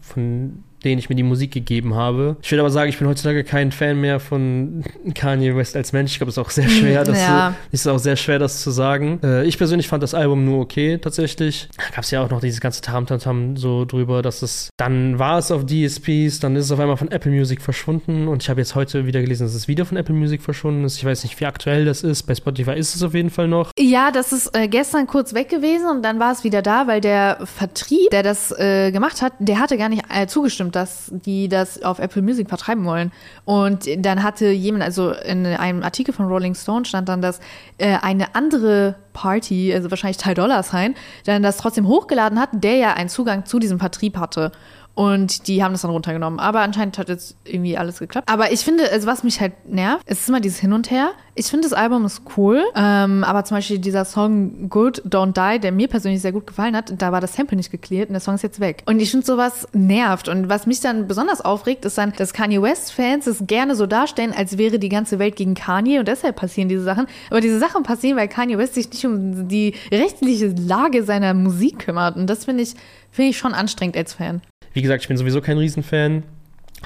von 0.03 0.65
denen 0.85 0.99
ich 0.99 1.09
mir 1.09 1.17
die 1.17 1.23
Musik 1.23 1.53
gegeben 1.53 1.95
habe. 1.95 2.37
Ich 2.43 2.51
würde 2.51 2.61
aber 2.61 2.71
sagen, 2.71 2.89
ich 2.89 2.99
bin 2.99 3.09
heutzutage 3.09 3.45
kein 3.45 3.73
Fan 3.73 4.01
mehr 4.01 4.21
von 4.21 4.85
Kanye 5.15 5.57
West 5.57 5.77
als 5.77 5.93
Mensch. 5.93 6.13
Ich 6.13 6.19
glaube, 6.19 6.31
es 6.31 6.37
ist 6.37 6.45
auch 6.45 6.51
sehr 6.51 6.69
schwer, 6.69 7.05
das 7.05 7.21
ja. 7.21 7.55
zu, 7.71 7.75
ist 7.75 7.89
auch 7.89 7.99
sehr 7.99 8.17
schwer, 8.17 8.39
das 8.39 8.63
zu 8.63 8.71
sagen. 8.71 9.21
Äh, 9.23 9.45
ich 9.45 9.59
persönlich 9.59 9.89
fand 9.89 10.03
das 10.03 10.15
Album 10.15 10.45
nur 10.45 10.61
okay, 10.61 10.99
tatsächlich. 10.99 11.69
Da 11.77 11.85
gab 11.95 12.05
es 12.05 12.11
ja 12.11 12.23
auch 12.23 12.31
noch 12.31 12.41
dieses 12.41 12.61
ganze 12.61 12.83
Tamtamtam 12.83 13.57
so 13.57 13.85
drüber, 13.85 14.23
dass 14.23 14.43
es 14.43 14.71
dann 14.77 15.19
war 15.19 15.39
es 15.39 15.51
auf 15.51 15.65
DSPs, 15.67 16.41
dann 16.41 16.57
ist 16.57 16.67
es 16.67 16.73
auf 16.73 16.81
einmal 16.81 16.97
von 16.97 17.11
Apple 17.11 17.31
Music 17.31 17.63
verschwunden 17.63 18.29
und 18.29 18.43
ich 18.43 18.51
habe 18.51 18.61
jetzt 18.61 18.75
heute 18.75 19.07
wieder 19.07 19.21
gelesen, 19.21 19.45
dass 19.45 19.55
es 19.55 19.69
wieder 19.69 19.85
von 19.87 19.97
Apple 19.97 20.15
Music 20.15 20.43
verschwunden 20.43 20.85
ist. 20.85 20.99
Ich 20.99 21.05
weiß 21.05 21.23
nicht, 21.25 21.39
wie 21.41 21.47
aktuell 21.47 21.85
das 21.85 22.03
ist. 22.03 22.25
Bei 22.25 22.35
Spotify 22.35 22.73
ist 22.73 22.95
es 22.95 23.03
auf 23.03 23.15
jeden 23.15 23.31
Fall 23.31 23.49
noch. 23.49 23.71
Ja, 23.79 24.11
das 24.11 24.33
ist 24.33 24.57
äh, 24.57 24.69
gestern 24.69 25.07
kurz 25.07 25.35
weg 25.35 25.49
gewesen 25.49 25.87
und 25.91 26.03
dann 26.03 26.21
war 26.21 26.33
es 26.33 26.45
wieder 26.45 26.63
da, 26.63 26.87
weil 26.87 27.01
der 27.01 27.39
Vertrieb, 27.45 28.11
der 28.11 28.23
das 28.23 28.53
äh, 28.59 28.91
gemacht 28.91 29.23
hat, 29.23 29.33
der 29.39 29.59
hatte 29.59 29.79
gar 29.79 29.89
nicht 29.89 30.05
äh, 30.15 30.27
zugestimmt 30.27 30.74
dass 30.75 31.11
die 31.13 31.49
das 31.49 31.83
auf 31.83 31.99
Apple 31.99 32.23
Music 32.23 32.49
vertreiben 32.49 32.85
wollen. 32.85 33.13
Und 33.45 33.89
dann 33.99 34.23
hatte 34.23 34.51
jemand, 34.51 34.85
also 34.85 35.13
in 35.13 35.47
einem 35.47 35.83
Artikel 35.83 36.13
von 36.13 36.27
Rolling 36.27 36.55
Stone 36.55 36.85
stand 36.85 37.09
dann, 37.09 37.23
dass 37.23 37.41
äh, 37.79 37.97
eine 38.03 38.35
andere 38.35 38.97
Party, 39.13 39.73
also 39.73 39.91
wahrscheinlich 39.91 40.19
Ty 40.19 40.35
Dollar 40.35 40.63
Sign, 40.63 40.95
dann 41.25 41.43
das 41.43 41.57
trotzdem 41.57 41.87
hochgeladen 41.87 42.39
hat, 42.39 42.51
der 42.53 42.77
ja 42.77 42.95
einen 42.95 43.09
Zugang 43.09 43.47
zu 43.47 43.59
diesem 43.59 43.79
Vertrieb 43.79 44.17
hatte. 44.19 44.53
Und 44.95 45.49
die 45.49 45.63
haben 45.63 45.73
das 45.73 45.83
dann 45.83 45.91
runtergenommen. 45.91 46.39
Aber 46.39 46.61
anscheinend 46.61 46.99
hat 46.99 47.09
jetzt 47.09 47.37
irgendwie 47.45 47.77
alles 47.77 47.99
geklappt. 47.99 48.29
Aber 48.31 48.53
ich 48.53 48.61
finde, 48.61 48.91
also 48.91 49.07
was 49.07 49.25
mich 49.25 49.41
halt 49.41 49.53
nervt, 49.69 50.05
es 50.07 50.21
ist 50.21 50.29
immer 50.29 50.41
dieses 50.41 50.61
Hin 50.61 50.73
und 50.73 50.91
Her. 50.91 51.11
Ich 51.35 51.47
finde, 51.47 51.69
das 51.69 51.73
Album 51.73 52.05
ist 52.05 52.23
cool. 52.37 52.63
Ähm, 52.77 53.25
aber 53.25 53.45
zum 53.45 53.57
Beispiel 53.57 53.79
dieser 53.79 54.05
Song 54.05 54.69
Good 54.69 55.03
Don't 55.03 55.33
Die, 55.33 55.59
der 55.59 55.73
mir 55.73 55.89
persönlich 55.89 56.23
sehr 56.23 56.31
gut 56.31 56.47
gefallen 56.47 56.77
hat, 56.77 56.93
da 56.97 57.11
war 57.11 57.21
das 57.21 57.35
Sample 57.35 57.57
nicht 57.57 57.73
geklärt 57.73 58.09
und 58.09 58.13
der 58.13 58.21
Song 58.21 58.37
ist 58.37 58.43
jetzt 58.43 58.61
weg. 58.61 58.85
Und 58.87 59.01
ich 59.01 59.11
finde, 59.11 59.27
sowas 59.27 59.67
nervt. 59.73 60.29
Und 60.29 60.49
was 60.49 60.67
mich 60.67 60.81
dann 60.81 61.09
besonders 61.09 61.41
aufregt, 61.41 61.85
ist 61.85 61.99
dann, 61.99 62.13
dass 62.17 62.33
Kanye 62.33 62.63
West-Fans 62.63 63.27
es 63.27 63.45
gerne 63.47 63.75
so 63.75 63.87
darstellen, 63.87 64.33
als 64.37 64.59
wäre 64.59 64.79
die 64.79 64.89
ganze 64.89 65.19
Welt 65.19 65.35
gegen 65.35 65.55
Kanye 65.55 65.99
und 65.99 66.07
deshalb 66.07 66.37
passieren 66.37 66.69
diese 66.69 66.83
Sachen. 66.83 67.07
Aber 67.31 67.41
diese 67.41 67.59
Sachen 67.59 67.83
passieren, 67.83 68.17
weil 68.17 68.29
Kanye 68.29 68.59
West 68.59 68.75
sich 68.75 68.89
nicht 68.91 69.05
um 69.05 69.49
die 69.49 69.75
rechtliche 69.91 70.49
Lage 70.49 71.03
seiner 71.03 71.35
Musik 71.35 71.81
kümmert. 71.81 72.17
Und 72.17 72.29
das 72.29 72.45
finde 72.45 72.63
ich, 72.63 72.75
finde 73.11 73.31
ich 73.31 73.39
schon 73.39 73.55
anstrengend 73.55 73.97
als 73.97 74.15
Fan. 74.15 74.41
Wie 74.75 74.83
gesagt, 74.85 75.03
ich 75.03 75.09
bin 75.09 75.17
sowieso 75.17 75.41
kein 75.41 75.59
Riesenfan. 75.59 76.23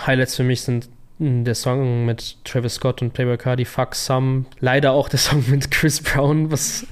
Highlights 0.07 0.37
für 0.37 0.45
mich 0.45 0.63
sind 0.63 0.89
der 1.19 1.55
Song 1.55 2.05
mit 2.05 2.37
Travis 2.45 2.75
Scott 2.75 3.03
und 3.03 3.13
Playboy 3.13 3.37
Cardi, 3.37 3.65
Fuck 3.65 3.95
Some. 3.95 4.45
Leider 4.61 4.93
auch 4.93 5.09
der 5.09 5.19
Song 5.19 5.45
mit 5.49 5.71
Chris 5.71 6.01
Brown, 6.01 6.51
was 6.51 6.87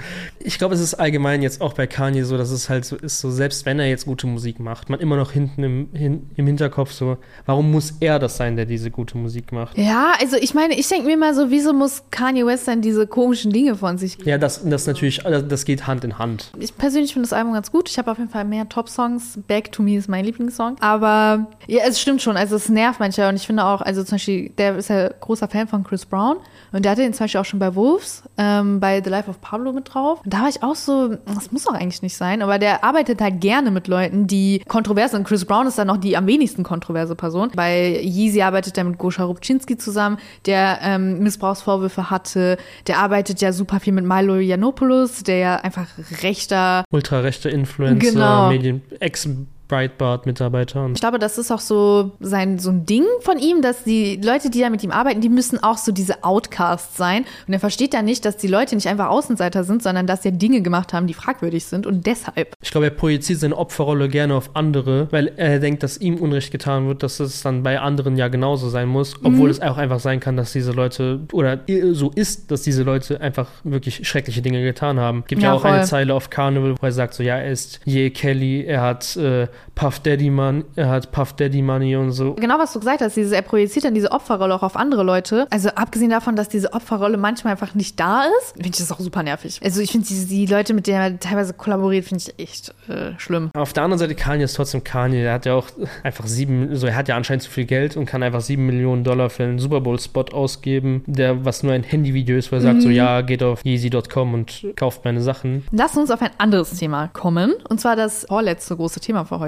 ich 0.47 0.59
glaube, 0.59 0.75
es 0.77 0.81
ist 0.81 0.95
allgemein 0.95 1.43
jetzt 1.43 1.61
auch 1.61 1.73
bei 1.73 1.89
Kanye 1.89 2.23
so, 2.25 2.39
dass 2.39 2.51
es 2.51 2.69
halt 2.69 2.85
so 2.85 2.95
ist, 2.95 3.21
so 3.21 3.31
selbst 3.31 3.67
wenn 3.67 3.81
er 3.81 3.89
jetzt 3.89 4.07
gute 4.07 4.29
Musik 4.29 4.61
macht, 4.61 4.89
man 4.89 5.01
immer 5.01 5.17
noch 5.17 5.33
hinten 5.33 5.65
im, 5.65 5.89
hin, 5.93 6.31
im 6.37 6.47
Hinterkopf 6.47 6.93
so, 6.93 7.19
warum 7.47 7.73
muss 7.73 7.95
er 7.99 8.21
das 8.21 8.37
sein, 8.37 8.55
der 8.55 8.65
diese 8.65 8.93
gute 8.93 9.19
Musik 9.19 9.51
macht? 9.51 9.77
Ja, 9.77 10.13
also 10.21 10.37
ich 10.37 10.55
meine, 10.55 10.79
ich 10.79 10.89
denke 10.89 11.07
mir 11.07 11.17
mal 11.17 11.35
so, 11.35 11.51
wieso 11.51 11.73
muss 11.73 12.05
Kanye 12.13 12.47
West 12.47 12.69
dann 12.69 12.81
diese 12.81 13.09
komischen 13.09 13.53
Dinge 13.53 13.75
von 13.75 13.99
sich 13.99 14.19
Ja, 14.25 14.39
das, 14.39 14.63
das 14.65 14.87
natürlich, 14.87 15.19
das 15.25 15.65
geht 15.65 15.89
Hand 15.89 16.05
in 16.05 16.17
Hand. 16.19 16.53
Ich 16.61 16.77
persönlich 16.77 17.13
finde 17.13 17.29
das 17.29 17.33
Album 17.33 17.53
ganz 17.53 17.73
gut. 17.73 17.91
Ich 17.91 17.99
habe 17.99 18.13
auf 18.13 18.19
jeden 18.19 18.31
Fall 18.31 18.45
mehr 18.45 18.69
Top-Songs. 18.69 19.41
Back 19.49 19.73
to 19.73 19.83
Me 19.83 19.97
ist 19.97 20.09
mein 20.09 20.25
Lieblingssong. 20.25 20.77
Aber 20.79 21.49
ja, 21.67 21.83
es 21.87 22.01
stimmt 22.01 22.23
schon, 22.23 22.37
also 22.37 22.55
es 22.55 22.69
nervt 22.69 23.01
manchmal 23.01 23.31
und 23.31 23.37
ich 23.37 23.47
finde 23.47 23.65
auch, 23.65 23.81
also 23.81 24.05
zum 24.05 24.15
Beispiel, 24.15 24.51
der 24.51 24.77
ist 24.77 24.91
ja 24.91 25.09
großer 25.09 25.49
Fan 25.49 25.67
von 25.67 25.83
Chris 25.83 26.07
Brown 26.07 26.37
und 26.73 26.85
der 26.85 26.93
hatte 26.93 27.03
den 27.03 27.15
zum 27.15 27.25
Beispiel 27.25 27.41
auch 27.41 27.45
schon 27.45 27.59
bei 27.59 27.75
Wolves, 27.75 28.23
ähm, 28.39 28.79
bei 28.79 29.03
The 29.03 29.11
Life 29.11 29.29
of 29.29 29.41
Pablo 29.41 29.73
mit 29.73 29.93
drauf. 29.93 30.21
Und 30.25 30.36
da 30.37 30.43
war 30.43 30.51
ich 30.51 30.63
auch 30.63 30.75
so, 30.75 31.17
das 31.25 31.51
muss 31.51 31.65
doch 31.65 31.73
eigentlich 31.73 32.03
nicht 32.03 32.15
sein, 32.15 32.43
aber 32.43 32.59
der 32.59 32.85
arbeitet 32.85 33.23
halt 33.23 33.41
gerne 33.41 33.71
mit 33.71 33.89
Leuten, 33.89 34.27
die 34.27 34.61
kontrovers 34.69 35.13
sind. 35.13 35.27
Chris 35.27 35.47
Brown 35.47 35.67
ist 35.67 35.79
dann 35.79 35.87
noch 35.87 35.97
die 35.97 36.15
am 36.15 36.27
wenigsten 36.27 36.63
kontroverse 36.63 37.15
Person. 37.15 37.51
Bei 37.57 37.99
Yeezy 38.03 38.43
arbeitet 38.43 38.77
er 38.77 38.85
mit 38.85 38.99
Goscha 38.99 39.25
Rubczynski 39.25 39.79
zusammen, 39.79 40.19
der 40.45 40.81
ähm, 40.83 41.21
Missbrauchsvorwürfe 41.21 42.11
hatte. 42.11 42.59
Der 42.87 42.99
arbeitet 42.99 43.41
ja 43.41 43.53
super 43.55 43.81
viel 43.81 43.95
mit 43.95 44.05
Milo 44.05 44.37
Yiannopoulos, 44.37 45.23
der 45.23 45.39
ja 45.39 45.57
einfach 45.57 45.87
rechter... 46.23 46.85
Ultrarechter 46.91 47.49
Influencer, 47.49 48.11
genau. 48.11 48.49
Medien, 48.51 48.83
Ex 49.01 49.27
Breitbart-Mitarbeiter. 49.69 50.91
Ich 50.95 51.01
glaube, 51.01 51.19
das 51.19 51.39
ist 51.39 51.51
auch 51.51 51.61
so 51.61 52.13
sein 52.21 52.59
so 52.59 52.71
ein 52.71 52.87
Ding 52.87 53.05
von 53.21 53.39
ihm, 53.39 53.63
dass 53.63 53.85
die 53.85 54.21
Leute, 54.23 54.51
die 54.51 54.61
da 54.61 54.71
mit 54.71 54.83
ihm 54.83 54.91
arbeiten, 54.91 55.21
die 55.21 55.29
müssen 55.29 55.63
auch 55.63 55.79
so 55.79 55.93
diese 55.93 56.25
Outcasts 56.25 56.97
sein. 56.97 57.25
Und 57.47 57.53
er 57.53 57.61
versteht 57.61 57.95
da 57.95 58.03
nicht, 58.03 58.25
dass 58.25 58.37
die 58.37 58.49
Leute 58.49 58.75
nicht 58.75 58.89
einfach 58.89 59.09
Außenseiter 59.09 59.65
sind, 59.65 59.83
sondern 59.83 60.07
dass 60.07 60.23
sie 60.23 60.33
Dinge 60.33 60.63
gemacht 60.63 60.93
haben, 60.93 61.07
die 61.07 61.15
fragwürdig 61.15 61.65
sind 61.65 61.87
und 61.87 62.07
deshalb. 62.07 62.55
Ich 62.63 62.71
glaube, 62.71 62.87
er 62.87 62.91
projiziert 62.91 63.41
seine 63.41 63.57
Opferrolle 63.57 64.09
gerne 64.09 64.35
auf 64.35 64.51
andere, 64.55 65.09
weil 65.11 65.33
er 65.37 65.59
denkt, 65.59 65.83
dass 65.83 65.99
ihm 65.99 66.17
Unrecht 66.17 66.51
getan 66.51 66.87
wird, 66.89 67.03
dass 67.03 67.21
es 67.21 67.43
dann 67.43 67.63
bei 67.63 67.81
anderen 67.81 68.17
ja 68.17 68.29
genauso 68.29 68.69
sein 68.69 68.89
muss, 68.89 69.15
obwohl 69.23 69.47
mhm. 69.47 69.51
es 69.51 69.63
auch 69.63 69.77
einfach 69.77 70.01
sein 70.01 70.21
kann, 70.21 70.37
dass 70.37 70.53
diese 70.53 70.73
Leute 70.73 71.21
oder 71.33 71.61
so 71.93 72.11
ist, 72.15 72.51
dass 72.51 72.63
diese 72.63 72.83
Leute 72.83 73.21
einfach 73.21 73.49
wirklich 73.65 74.07
schreckliche 74.07 74.43
Dinge 74.43 74.63
getan 74.63 75.01
haben. 75.01 75.25
Gibt 75.27 75.43
ja, 75.43 75.49
ja 75.49 75.55
auch 75.55 75.63
voll. 75.63 75.73
eine 75.73 75.85
Zeile 75.85 76.15
auf 76.15 76.31
Carnival, 76.31 76.77
wo 76.81 76.87
er 76.87 76.93
sagt 76.93 77.15
so, 77.15 77.23
ja, 77.23 77.37
er 77.37 77.51
ist 77.51 77.81
Ye 77.85 78.11
Kelly, 78.11 78.65
er 78.65 78.83
hat 78.83 79.17
äh, 79.17 79.49
Puff 79.75 80.01
Daddy 80.01 80.31
Man, 80.31 80.65
er 80.75 80.89
hat 80.89 81.13
Puff 81.13 81.35
Daddy 81.35 81.61
Money 81.61 81.97
und 81.97 82.13
so. 82.13 82.35
Genau, 82.35 82.59
was 82.59 82.73
du 82.73 82.81
gesagt 82.81 83.03
hast, 83.03 83.17
dieses, 83.17 83.33
er 83.33 83.43
projiziert 83.43 83.85
dann 83.85 83.95
diese 83.95 84.11
Opferrolle 84.11 84.55
auch 84.55 84.63
auf 84.63 84.77
andere 84.77 85.03
Leute. 85.03 85.47
Also 85.51 85.69
abgesehen 85.69 86.11
davon, 86.11 86.35
dass 86.35 86.49
diese 86.49 86.73
Opferrolle 86.73 87.19
manchmal 87.19 87.53
einfach 87.53 87.75
nicht 87.75 88.01
da 88.01 88.25
ist, 88.25 88.55
finde 88.55 88.71
ich 88.71 88.77
das 88.77 88.91
auch 88.91 89.01
super 89.01 89.23
nervig. 89.23 89.61
Also 89.63 89.81
ich 89.81 89.93
finde 89.93 90.07
die, 90.07 90.27
die, 90.27 90.47
Leute, 90.47 90.73
mit 90.73 90.87
denen 90.87 90.99
er 90.99 91.21
teilweise 91.21 91.53
kollaboriert, 91.53 92.07
finde 92.07 92.25
ich 92.27 92.39
echt 92.39 92.75
äh, 92.89 93.19
schlimm. 93.19 93.51
Auf 93.55 93.73
der 93.73 93.83
anderen 93.85 93.99
Seite, 93.99 94.15
Kanye 94.15 94.45
ist 94.45 94.55
trotzdem 94.55 94.83
Kanye. 94.83 95.25
Er 95.25 95.35
hat 95.35 95.47
ja 95.47 95.55
auch 95.55 95.69
einfach 96.03 96.27
sieben, 96.27 96.75
so 96.75 96.87
er 96.87 96.97
hat 96.97 97.09
ja 97.09 97.17
anscheinend 97.17 97.43
zu 97.43 97.51
viel 97.51 97.67
Geld 97.67 97.97
und 97.97 98.07
kann 98.07 98.23
einfach 98.23 98.41
sieben 98.41 98.67
Millionen 98.67 99.05
Dollar 99.05 99.29
für 99.29 99.45
einen 99.45 99.59
Super 99.59 99.81
Bowl-Spot 99.81 100.25
ausgeben, 100.33 101.03
der 101.07 101.45
was 101.45 101.63
nur 101.63 101.73
ein 101.73 101.83
Handyvideo 101.83 102.37
ist, 102.37 102.51
wo 102.51 102.57
er 102.57 102.63
sagt 102.63 102.83
so, 102.83 102.89
mhm. 102.89 102.95
ja, 102.95 103.21
geht 103.21 103.43
auf 103.43 103.65
easy.com 103.65 104.35
und 104.35 104.67
kauft 104.77 105.05
meine 105.05 105.21
Sachen. 105.21 105.65
Lass 105.71 105.97
uns 105.97 106.11
auf 106.11 106.23
ein 106.23 106.31
anderes 106.39 106.79
Thema 106.79 107.09
kommen. 107.09 107.55
Und 107.69 107.81
zwar 107.81 107.97
das 107.97 108.27
vorletzte 108.27 108.77
große 108.77 109.01
Thema 109.01 109.25
für 109.25 109.39
heute. 109.39 109.46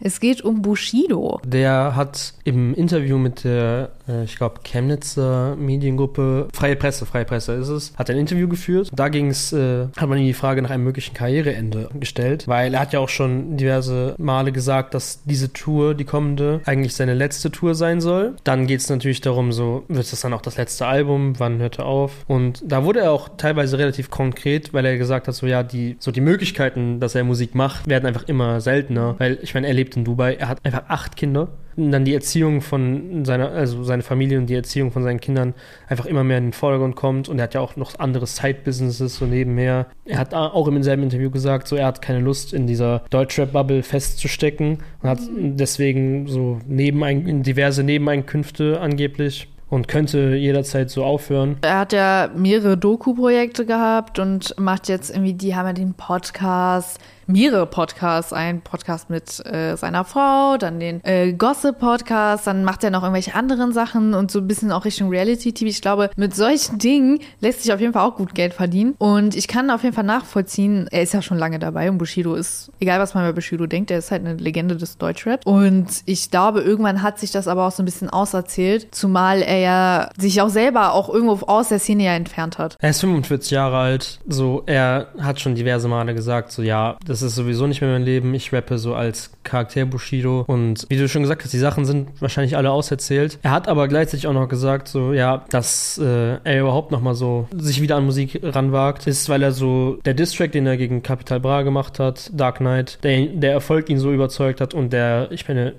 Es 0.00 0.20
geht 0.20 0.42
um 0.42 0.62
Bushido. 0.62 1.40
Der 1.44 1.96
hat 1.96 2.34
im 2.44 2.74
Interview 2.74 3.18
mit 3.18 3.44
der, 3.44 3.90
ich 4.24 4.36
glaube, 4.36 4.60
Chemnitzer 4.64 5.56
Mediengruppe, 5.56 6.48
Freie 6.52 6.76
Presse, 6.76 7.06
Freie 7.06 7.24
Presse 7.24 7.52
ist 7.54 7.68
es, 7.68 7.92
hat 7.96 8.10
ein 8.10 8.18
Interview 8.18 8.48
geführt. 8.48 8.90
Da 8.94 9.08
ging 9.08 9.28
es, 9.28 9.52
äh, 9.52 9.86
hat 9.96 10.08
man 10.08 10.18
ihm 10.18 10.26
die 10.26 10.34
Frage 10.34 10.62
nach 10.62 10.70
einem 10.70 10.84
möglichen 10.84 11.14
Karriereende 11.14 11.88
gestellt, 11.94 12.46
weil 12.46 12.74
er 12.74 12.80
hat 12.80 12.92
ja 12.92 13.00
auch 13.00 13.08
schon 13.08 13.56
diverse 13.56 14.14
Male 14.18 14.52
gesagt, 14.52 14.94
dass 14.94 15.22
diese 15.24 15.52
Tour, 15.52 15.94
die 15.94 16.04
kommende, 16.04 16.60
eigentlich 16.64 16.94
seine 16.94 17.14
letzte 17.14 17.50
Tour 17.50 17.74
sein 17.74 18.00
soll. 18.00 18.36
Dann 18.44 18.66
geht 18.66 18.80
es 18.80 18.90
natürlich 18.90 19.20
darum, 19.20 19.52
so, 19.52 19.84
wird 19.88 20.10
das 20.10 20.20
dann 20.20 20.32
auch 20.32 20.42
das 20.42 20.56
letzte 20.56 20.86
Album? 20.86 21.38
Wann 21.38 21.58
hört 21.58 21.78
er 21.78 21.86
auf? 21.86 22.24
Und 22.26 22.62
da 22.66 22.84
wurde 22.84 23.00
er 23.00 23.12
auch 23.12 23.30
teilweise 23.36 23.78
relativ 23.78 24.10
konkret, 24.10 24.72
weil 24.72 24.84
er 24.84 24.98
gesagt 24.98 25.28
hat, 25.28 25.34
so 25.34 25.46
ja, 25.46 25.62
die, 25.62 25.96
so 25.98 26.10
die 26.10 26.20
Möglichkeiten, 26.20 27.00
dass 27.00 27.14
er 27.14 27.24
Musik 27.24 27.54
macht, 27.54 27.88
werden 27.88 28.06
einfach 28.06 28.28
immer 28.28 28.60
seltener. 28.60 29.14
Weil 29.18 29.38
ich 29.42 29.54
meine, 29.54 29.66
er 29.66 29.74
lebt 29.74 29.96
in 29.96 30.04
Dubai, 30.04 30.34
er 30.34 30.48
hat 30.48 30.64
einfach 30.64 30.84
acht 30.88 31.16
Kinder 31.16 31.48
dann 31.76 32.04
die 32.04 32.14
Erziehung 32.14 32.60
von 32.60 33.24
seiner, 33.24 33.50
also 33.50 33.82
seine 33.84 34.02
Familie 34.02 34.38
und 34.38 34.46
die 34.46 34.54
Erziehung 34.54 34.92
von 34.92 35.02
seinen 35.02 35.20
Kindern 35.20 35.54
einfach 35.88 36.06
immer 36.06 36.24
mehr 36.24 36.38
in 36.38 36.44
den 36.44 36.52
Vordergrund 36.52 36.96
kommt. 36.96 37.28
Und 37.28 37.38
er 37.38 37.44
hat 37.44 37.54
ja 37.54 37.60
auch 37.60 37.76
noch 37.76 37.98
andere 37.98 38.26
Side-Businesses 38.26 39.16
so 39.16 39.26
nebenher. 39.26 39.86
Er 40.04 40.18
hat 40.18 40.34
auch 40.34 40.68
im 40.68 40.82
selben 40.82 41.02
Interview 41.02 41.30
gesagt, 41.30 41.68
so 41.68 41.76
er 41.76 41.86
hat 41.86 42.02
keine 42.02 42.20
Lust 42.20 42.52
in 42.52 42.66
dieser 42.66 43.04
Deutschrap-Bubble 43.10 43.82
festzustecken 43.82 44.78
und 45.02 45.08
hat 45.08 45.20
deswegen 45.30 46.26
so 46.28 46.58
Nebenein 46.66 47.42
diverse 47.42 47.82
Nebeneinkünfte 47.82 48.80
angeblich 48.80 49.48
und 49.70 49.88
könnte 49.88 50.34
jederzeit 50.36 50.90
so 50.90 51.04
aufhören. 51.04 51.56
Er 51.62 51.80
hat 51.80 51.92
ja 51.92 52.30
mehrere 52.36 52.76
Doku-Projekte 52.76 53.66
gehabt 53.66 54.18
und 54.18 54.54
macht 54.58 54.88
jetzt 54.88 55.10
irgendwie, 55.10 55.34
die 55.34 55.54
haben 55.54 55.66
ja 55.66 55.72
den 55.72 55.94
Podcast, 55.94 56.98
mehrere 57.26 57.66
Podcasts. 57.66 58.32
Ein 58.32 58.60
Podcast 58.60 59.10
mit 59.10 59.44
äh, 59.46 59.76
seiner 59.76 60.04
Frau, 60.04 60.56
dann 60.56 60.80
den 60.80 61.02
äh, 61.04 61.32
Gossip-Podcast, 61.32 62.46
dann 62.46 62.64
macht 62.64 62.84
er 62.84 62.90
noch 62.90 63.02
irgendwelche 63.02 63.34
anderen 63.34 63.72
Sachen 63.72 64.14
und 64.14 64.30
so 64.30 64.40
ein 64.40 64.48
bisschen 64.48 64.72
auch 64.72 64.84
Richtung 64.84 65.08
Reality-TV. 65.08 65.68
Ich 65.68 65.82
glaube, 65.82 66.10
mit 66.16 66.34
solchen 66.34 66.78
Dingen 66.78 67.20
lässt 67.40 67.62
sich 67.62 67.72
auf 67.72 67.80
jeden 67.80 67.92
Fall 67.92 68.06
auch 68.06 68.16
gut 68.16 68.34
Geld 68.34 68.54
verdienen. 68.54 68.94
Und 68.98 69.36
ich 69.36 69.48
kann 69.48 69.70
auf 69.70 69.82
jeden 69.82 69.94
Fall 69.94 70.04
nachvollziehen, 70.04 70.88
er 70.90 71.02
ist 71.02 71.14
ja 71.14 71.22
schon 71.22 71.38
lange 71.38 71.58
dabei 71.58 71.90
und 71.90 71.98
Bushido 71.98 72.34
ist, 72.34 72.70
egal 72.80 73.00
was 73.00 73.14
man 73.14 73.24
über 73.24 73.34
Bushido 73.34 73.66
denkt, 73.66 73.90
er 73.90 73.98
ist 73.98 74.10
halt 74.10 74.24
eine 74.24 74.34
Legende 74.34 74.76
des 74.76 74.98
Deutschraps. 74.98 75.44
Und 75.46 76.02
ich 76.06 76.30
glaube, 76.30 76.60
irgendwann 76.60 77.02
hat 77.02 77.18
sich 77.18 77.30
das 77.30 77.48
aber 77.48 77.66
auch 77.66 77.72
so 77.72 77.82
ein 77.82 77.86
bisschen 77.86 78.10
auserzählt, 78.10 78.94
zumal 78.94 79.42
er 79.42 79.58
ja 79.58 80.10
sich 80.18 80.40
auch 80.40 80.48
selber 80.48 80.92
auch 80.92 81.08
irgendwo 81.08 81.44
aus 81.46 81.68
der 81.68 81.78
Szene 81.78 82.04
ja 82.04 82.14
entfernt 82.14 82.58
hat. 82.58 82.76
Er 82.80 82.90
ist 82.90 83.00
45 83.00 83.50
Jahre 83.50 83.76
alt, 83.76 84.20
so 84.26 84.62
er 84.66 85.08
hat 85.20 85.40
schon 85.40 85.54
diverse 85.54 85.88
Male 85.88 86.14
gesagt, 86.14 86.52
so 86.52 86.62
ja, 86.62 86.96
das 87.06 87.13
ist 87.22 87.34
sowieso 87.34 87.66
nicht 87.66 87.80
mehr 87.80 87.90
mein 87.90 88.02
Leben. 88.02 88.34
Ich 88.34 88.52
rappe 88.52 88.78
so 88.78 88.94
als 88.94 89.30
Charakter 89.42 89.84
Bushido. 89.84 90.44
Und 90.46 90.86
wie 90.88 90.96
du 90.96 91.08
schon 91.08 91.22
gesagt 91.22 91.44
hast, 91.44 91.52
die 91.52 91.58
Sachen 91.58 91.84
sind 91.84 92.08
wahrscheinlich 92.20 92.56
alle 92.56 92.70
auserzählt. 92.70 93.38
Er 93.42 93.50
hat 93.50 93.68
aber 93.68 93.88
gleichzeitig 93.88 94.26
auch 94.26 94.32
noch 94.32 94.48
gesagt, 94.48 94.88
so, 94.88 95.12
ja, 95.12 95.44
dass 95.50 95.98
äh, 95.98 96.38
er 96.44 96.60
überhaupt 96.60 96.90
nochmal 96.90 97.14
so 97.14 97.48
sich 97.56 97.80
wieder 97.80 97.96
an 97.96 98.04
Musik 98.04 98.40
ranwagt, 98.42 99.06
ist, 99.06 99.28
weil 99.28 99.42
er 99.42 99.52
so 99.52 99.98
der 100.04 100.14
Distrack, 100.14 100.52
den 100.52 100.66
er 100.66 100.76
gegen 100.76 101.02
Capital 101.02 101.40
Bra 101.40 101.62
gemacht 101.62 101.98
hat, 101.98 102.30
Dark 102.32 102.58
Knight, 102.58 102.98
der, 103.02 103.26
der 103.26 103.52
Erfolg 103.52 103.88
ihn 103.90 103.98
so 103.98 104.12
überzeugt 104.12 104.60
hat 104.60 104.74
und 104.74 104.92
der, 104.92 105.30
ich 105.30 105.46
meine, 105.48 105.74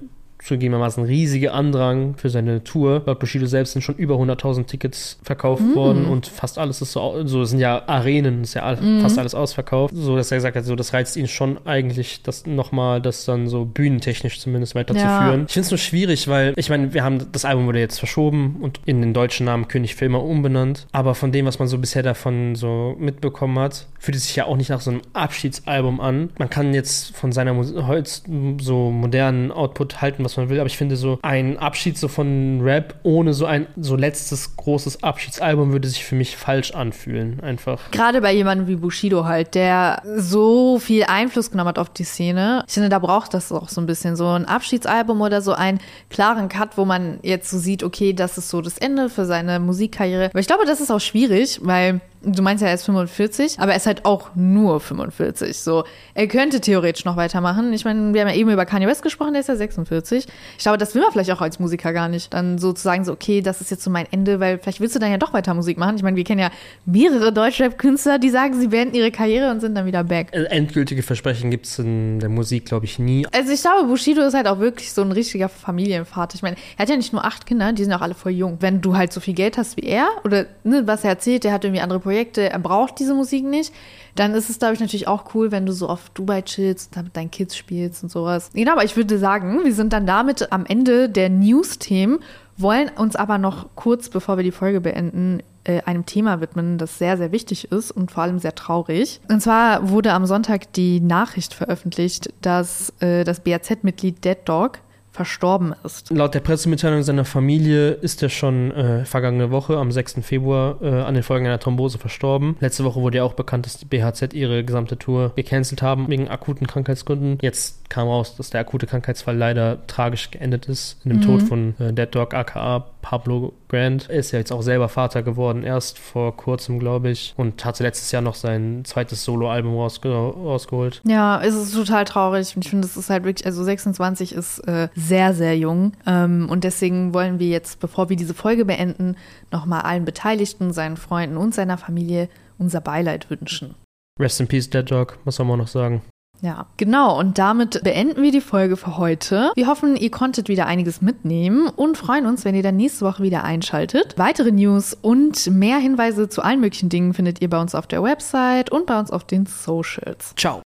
zugegebenermaßen 0.46 1.04
riesige 1.04 1.52
Andrang 1.52 2.16
für 2.18 2.30
seine 2.30 2.64
Tour. 2.64 3.02
Laut 3.06 3.20
Bushido 3.20 3.48
selbst 3.48 3.74
sind 3.74 3.82
schon 3.82 3.96
über 3.96 4.16
100.000 4.16 4.66
Tickets 4.66 5.18
verkauft 5.24 5.64
mm. 5.64 5.75
worden 5.75 6.06
und 6.06 6.28
fast 6.28 6.60
alles 6.60 6.82
ist 6.82 6.92
so, 6.92 7.25
so 7.25 7.44
sind 7.46 7.60
ja 7.60 7.88
Arenen, 7.88 8.44
ist 8.44 8.54
ja 8.54 8.75
mm. 8.75 9.02
fast 9.02 9.18
alles 9.18 9.34
ausverkauft. 9.34 9.94
So, 9.96 10.16
dass 10.16 10.32
er 10.32 10.38
gesagt 10.38 10.56
hat, 10.56 10.66
so, 10.66 10.75
das 10.75 10.94
reizt 10.94 11.18
ihn 11.18 11.28
schon 11.28 11.58
eigentlich, 11.66 12.22
das 12.22 12.46
nochmal, 12.46 13.02
das 13.02 13.26
dann 13.26 13.48
so 13.48 13.65
bühnentechnisch 13.65 14.39
zumindest 14.39 14.76
weiterzuführen. 14.76 15.39
Ja. 15.39 15.46
Ich 15.48 15.54
finde 15.54 15.65
es 15.65 15.72
nur 15.72 15.78
schwierig, 15.80 16.28
weil, 16.28 16.54
ich 16.58 16.69
meine, 16.69 16.93
wir 16.93 17.04
haben, 17.04 17.26
das 17.32 17.43
Album 17.43 17.65
wurde 17.65 17.80
jetzt 17.80 17.98
verschoben 17.98 18.58
und 18.62 18.80
in 18.86 19.02
den 19.02 19.13
deutschen 19.13 19.48
Namen 19.48 19.67
König 19.67 19.96
für 19.96 20.06
immer 20.06 20.24
umbenannt. 20.24 20.86
Aber 20.91 21.15
von 21.15 21.32
dem, 21.32 21.48
was 21.48 21.58
man 21.58 21.67
so 21.67 21.80
bisher 21.80 22.04
davon 22.04 22.56
so 22.56 22.96
mitbekommen 23.00 23.58
hat, 23.58 23.88
fühlt 23.98 24.15
es 24.15 24.28
sich 24.28 24.36
ja 24.36 24.46
auch 24.46 24.58
nicht 24.58 24.69
nach 24.69 24.82
so 24.82 24.91
einem 24.91 25.02
Abschiedsalbum 25.13 26.00
an. 26.00 26.30
Man 26.38 26.50
kann 26.52 26.76
jetzt 26.76 27.15
von 27.15 27.32
seiner 27.32 27.56
Holz 27.56 28.24
so 28.62 28.91
modernen 28.91 29.52
Output 29.52 30.02
halten, 30.02 30.24
was 30.24 30.35
man 30.38 30.50
will, 30.50 30.60
aber 30.60 30.67
ich 30.67 30.78
finde 30.78 30.95
so 30.95 31.19
ein 31.21 31.58
Abschied 31.58 31.98
so 31.98 32.08
von 32.08 32.62
Rap 32.62 32.95
ohne 33.04 33.34
so 33.34 33.45
ein 33.45 33.67
so 33.76 33.95
letztes 33.95 34.56
großes 34.56 35.04
Abschiedsalbum 35.04 35.71
würde 35.71 35.88
sich 35.88 36.04
für 36.04 36.15
mich 36.15 36.38
falsch 36.38 36.71
anfühlen, 36.71 37.39
einfach. 37.41 37.91
Gerade 37.91 38.21
bei 38.21 38.34
jemandem 38.34 38.67
wie 38.67 38.76
Bushido 38.76 39.26
halt, 39.26 39.56
der 39.56 40.02
so 40.17 40.80
viel 40.80 41.04
Einfluss 41.04 41.52
genommen 41.52 41.69
hat 41.69 41.80
auf 41.80 41.89
die 41.89 42.04
Szene. 42.04 42.63
Ich 42.67 42.74
finde, 42.74 42.89
da 42.89 43.00
braucht 43.00 43.34
das 43.34 43.52
auch 43.52 43.69
so 43.69 43.82
ein 43.82 43.88
bisschen 43.88 44.15
so 44.15 44.28
ein 44.28 44.45
Abschiedsalbum 44.45 45.21
oder 45.21 45.41
so 45.41 45.54
einen 45.54 45.80
klaren 46.10 46.50
Cut, 46.50 46.78
wo 46.78 46.86
man 46.86 47.19
jetzt 47.21 47.50
so 47.50 47.58
sieht, 47.58 47.84
okay, 47.84 48.13
das 48.13 48.38
ist 48.38 48.50
so 48.50 48.62
das 48.62 48.78
Ende 48.78 49.10
für 49.10 49.26
seine 49.26 49.60
Musikkarriere. 49.60 50.30
Aber 50.30 50.39
ich 50.39 50.48
glaube, 50.48 50.65
das 50.65 50.82
ist 50.82 50.91
auch 50.91 51.00
schwierig, 51.00 51.60
weil 51.63 52.02
du 52.26 52.42
meinst 52.42 52.62
ja, 52.62 52.68
er 52.70 52.74
ist 52.74 52.86
45, 52.86 53.60
aber 53.60 53.72
er 53.72 53.78
ist 53.78 53.86
halt 53.86 54.06
auch 54.06 54.30
nur 54.36 54.80
45. 54.80 55.58
So, 55.58 55.84
er 56.14 56.28
könnte 56.28 56.62
theoretisch 56.62 57.06
noch 57.06 57.16
weitermachen. 57.16 57.72
Ich 57.74 57.86
meine, 57.86 58.14
wir 58.14 58.22
haben 58.22 58.28
ja 58.28 58.36
eben 58.36 58.50
über 58.50 58.66
Kanye 58.66 58.88
West 58.88 59.04
gesprochen, 59.04 59.34
der 59.34 59.42
ist 59.42 59.50
ja 59.50 59.56
46. 59.56 60.26
Ich 60.58 60.64
glaube, 60.64 60.78
das 60.78 60.96
will 60.96 61.02
man 61.02 61.12
vielleicht 61.12 61.32
auch 61.32 61.42
als 61.42 61.60
Musiker 61.60 61.94
gar 61.94 62.10
nicht. 62.10 62.34
Dann 62.34 62.58
so 62.58 62.74
zu 62.74 62.84
sagen, 62.84 63.06
so, 63.06 63.12
okay, 63.12 63.42
das 63.42 63.62
ist 63.62 63.72
jetzt 63.72 63.84
so 63.84 63.90
mein 63.90 64.08
Ende, 64.12 64.40
weil 64.40 64.58
vielleicht 64.58 64.82
willst 64.82 64.96
du 64.96 65.00
dann 65.00 65.12
ja 65.12 65.18
doch 65.18 65.34
weiter 65.34 65.54
Musik 65.54 65.78
machen. 65.78 65.96
Ich 65.96 66.04
meine, 66.04 66.18
wir 66.18 66.24
kennen 66.24 66.40
ja 66.40 66.50
mehrere 66.86 67.32
Deutschrap-Künstler, 67.32 68.20
die 68.20 68.30
sagen, 68.30 68.60
sie 68.60 68.68
beenden 68.68 68.96
ihre 68.96 69.12
Karriere 69.12 69.52
und 69.52 69.60
sind 69.60 69.76
dann 69.76 69.86
wieder 69.86 70.04
back. 70.04 70.30
Äh, 70.32 70.44
endgültige 70.46 71.04
Versprechen 71.04 71.52
gibt 71.52 71.66
es 71.66 71.80
in 71.80 72.20
der 72.20 72.30
Musik, 72.30 72.66
glaube 72.66 72.86
ich, 72.86 73.00
nie. 73.00 73.26
Also 73.32 73.52
ich 73.52 73.62
glaube, 73.62 73.88
Bushido 73.88 74.22
ist 74.22 74.34
halt 74.34 74.48
auch 74.48 74.60
wirklich 74.60 74.92
so 74.92 75.02
ein 75.02 75.12
richtiger 75.12 75.50
Familienvater. 75.50 76.36
Ich 76.36 76.42
meine, 76.42 76.56
er 76.78 76.84
hat 76.84 76.90
ja 76.90 76.98
nicht 76.98 77.14
nur 77.14 77.24
acht 77.24 77.46
Kinder, 77.46 77.72
die 77.74 77.84
sind 77.84 77.94
auch 77.94 78.02
alle 78.02 78.14
voll 78.14 78.32
jung. 78.32 78.58
Wenn 78.60 78.82
du 78.82 78.96
halt 78.96 79.14
so 79.14 79.20
viel 79.20 79.34
Geld 79.34 79.58
hast 79.58 79.78
wie 79.78 79.84
er, 79.84 80.08
oder 80.24 80.46
ne, 80.64 80.84
was 80.86 81.04
er 81.04 81.12
erzählt, 81.12 81.44
der 81.44 81.54
hat 81.54 81.64
irgendwie 81.64 81.82
andere 81.82 82.00
Projekte, 82.00 82.14
er 82.23 82.60
braucht 82.60 82.99
diese 82.99 83.13
Musik 83.13 83.45
nicht, 83.45 83.73
dann 84.15 84.34
ist 84.34 84.49
es, 84.49 84.60
glaube 84.60 84.73
ich, 84.73 84.80
natürlich 84.80 85.08
auch 85.08 85.36
cool, 85.36 85.51
wenn 85.51 85.65
du 85.65 85.73
so 85.73 85.88
auf 85.89 86.10
Dubai 86.10 86.41
chillst 86.41 86.95
und 86.95 87.04
mit 87.04 87.17
deinen 87.17 87.32
Kids 87.32 87.56
spielst 87.56 88.04
und 88.04 88.10
sowas. 88.10 88.49
Genau, 88.54 88.73
aber 88.73 88.84
ich 88.84 88.95
würde 88.95 89.17
sagen, 89.17 89.63
wir 89.63 89.73
sind 89.73 89.93
dann 89.93 90.06
damit 90.06 90.51
am 90.51 90.65
Ende 90.65 91.10
der 91.10 91.30
News-Themen, 91.30 92.19
wollen 92.58 92.89
uns 92.89 93.15
aber 93.15 93.38
noch 93.38 93.67
kurz, 93.75 94.10
bevor 94.10 94.38
wir 94.38 94.43
die 94.43 94.51
Folge 94.51 94.80
beenden, 94.82 95.41
äh, 95.65 95.82
einem 95.82 96.06
Thema 96.06 96.41
widmen, 96.41 96.78
das 96.78 96.97
sehr, 96.97 97.17
sehr 97.17 97.32
wichtig 97.32 97.71
ist 97.71 97.91
und 97.91 98.12
vor 98.12 98.23
allem 98.23 98.39
sehr 98.39 98.56
traurig. 98.56 99.19
Und 99.30 99.41
zwar 99.41 99.89
wurde 99.89 100.13
am 100.13 100.25
Sonntag 100.25 100.71
die 100.73 101.01
Nachricht 101.01 101.54
veröffentlicht, 101.54 102.32
dass 102.41 102.93
äh, 102.99 103.23
das 103.23 103.41
BAZ-Mitglied 103.41 104.23
Dead 104.23 104.38
Dog 104.45 104.80
verstorben 105.15 105.73
ist. 105.84 106.12
Laut 106.12 106.34
der 106.34 106.41
Pressemitteilung 106.41 107.01
seiner 107.01 107.23
Familie 107.23 107.91
ist 107.91 108.21
er 108.21 108.30
schon 108.30 108.71
äh, 108.71 109.06
vergangene 109.06 109.49
Woche 109.49 109.78
am 109.78 109.91
6. 109.91 110.17
Februar 110.21 110.82
äh, 110.82 111.01
an 111.01 111.13
den 111.13 111.23
Folgen 111.23 111.45
einer 111.45 111.60
Thrombose 111.60 111.97
verstorben. 111.97 112.58
Letzte 112.60 112.84
Woche 112.84 112.99
wurde 113.01 113.17
ja 113.17 113.23
auch 113.23 113.34
bekannt, 113.34 113.65
dass 113.65 113.78
die 113.78 113.86
BHZ 113.86 114.34
ihre 114.34 114.65
gesamte 114.65 114.97
Tour 114.97 115.32
gecancelt 115.36 115.82
haben 115.82 116.10
wegen 116.10 116.28
akuten 116.28 116.67
Krankheitsgründen. 116.67 117.38
Jetzt 117.41 117.89
kam 117.89 118.08
raus, 118.10 118.36
dass 118.36 118.49
der 118.49 118.62
akute 118.62 118.88
Krankheitsfall 118.88 119.38
leider 119.38 119.88
tragisch 119.88 120.32
geendet 120.32 120.65
ist 120.65 120.97
in 121.06 121.12
dem 121.12 121.19
mhm. 121.19 121.23
Tod 121.23 121.41
von 121.43 121.75
äh, 121.80 121.93
Dead 121.93 122.13
Dog 122.13 122.34
aka 122.34 122.86
Pablo 123.06 123.54
Grant. 123.68 124.10
Ist 124.10 124.32
ja 124.32 124.39
jetzt 124.39 124.52
auch 124.52 124.63
selber 124.63 124.89
Vater 124.89 125.22
geworden, 125.22 125.62
erst 125.62 126.00
vor 126.00 126.36
kurzem, 126.36 126.80
glaube 126.80 127.12
ich, 127.12 127.36
und 127.38 127.63
hatte 127.63 127.84
letztes 127.84 128.12
Jahr 128.12 128.24
noch 128.24 128.34
sein 128.34 128.82
zweites 128.84 129.24
Soloalbum 129.24 129.76
rausge 129.76 130.10
rausgeholt. 130.10 131.02
Ja, 131.06 131.39
es 131.39 131.54
ist 131.54 131.76
total 131.76 132.06
traurig. 132.06 132.56
Ich 132.58 132.68
finde, 132.68 132.88
es 132.88 132.98
ist 132.98 133.12
halt 133.12 133.24
wirklich, 133.24 133.46
also 133.46 133.63
26 133.63 134.34
ist 134.34 134.58
äh, 134.68 134.88
sehr, 134.96 135.36
sehr 135.36 135.56
jung. 135.56 135.91
Ähm, 136.08 136.48
und 136.50 136.63
deswegen 136.63 137.13
wollen 137.13 137.38
wir 137.38 137.48
jetzt, 137.48 137.80
bevor 137.80 138.10
wir 138.10 138.18
diese 138.18 138.34
Folge 138.34 138.65
beenden, 138.65 139.18
nochmal 139.52 139.82
allen 139.82 140.04
Beteiligten, 140.04 140.74
seinen 140.74 140.98
Freunden 140.98 141.38
und 141.38 141.54
seiner 141.54 141.78
Familie 141.78 142.28
unser 142.58 142.82
Beileid 142.82 143.30
wünschen. 143.30 143.76
Rest 144.20 144.39
in 144.39 144.48
Peace, 144.48 144.68
Dead 144.68 144.89
Dog, 144.89 145.20
was 145.26 145.36
soll 145.36 145.46
man 145.46 145.60
noch 145.60 145.68
sagen? 145.68 146.02
Ja, 146.41 146.67
genau. 146.78 147.17
Und 147.19 147.38
damit 147.38 147.82
beenden 147.84 148.21
wir 148.21 148.32
die 148.32 148.41
Folge 148.41 148.78
für 148.78 148.98
heute. 148.98 149.52
Wir 149.56 149.67
hoffen, 149.67 149.95
ihr 149.95 150.12
konntet 150.12 150.50
wieder 150.50 150.65
einiges 150.65 151.02
mitnehmen 151.02 151.67
und 151.67 151.98
freuen 151.98 152.26
uns, 152.26 152.45
wenn 152.45 152.56
ihr 152.56 152.63
dann 152.63 152.78
nächste 152.78 153.06
Woche 153.06 153.24
wieder 153.24 153.43
einschaltet. 153.43 154.13
Weitere 154.17 154.52
News 154.52 154.95
und 155.02 155.50
mehr 155.50 155.78
Hinweise 155.78 156.30
zu 156.30 156.41
allen 156.41 156.60
möglichen 156.60 156.89
Dingen 156.89 157.13
findet 157.13 157.41
ihr 157.41 157.50
bei 157.50 157.60
uns 157.60 157.74
auf 157.74 157.88
der 157.88 158.04
Website 158.04 158.71
und 158.71 158.86
bei 158.86 159.00
uns 159.00 159.12
auf 159.12 159.24
den 159.24 159.45
Socials. 159.45 160.34
Ciao. 160.36 160.64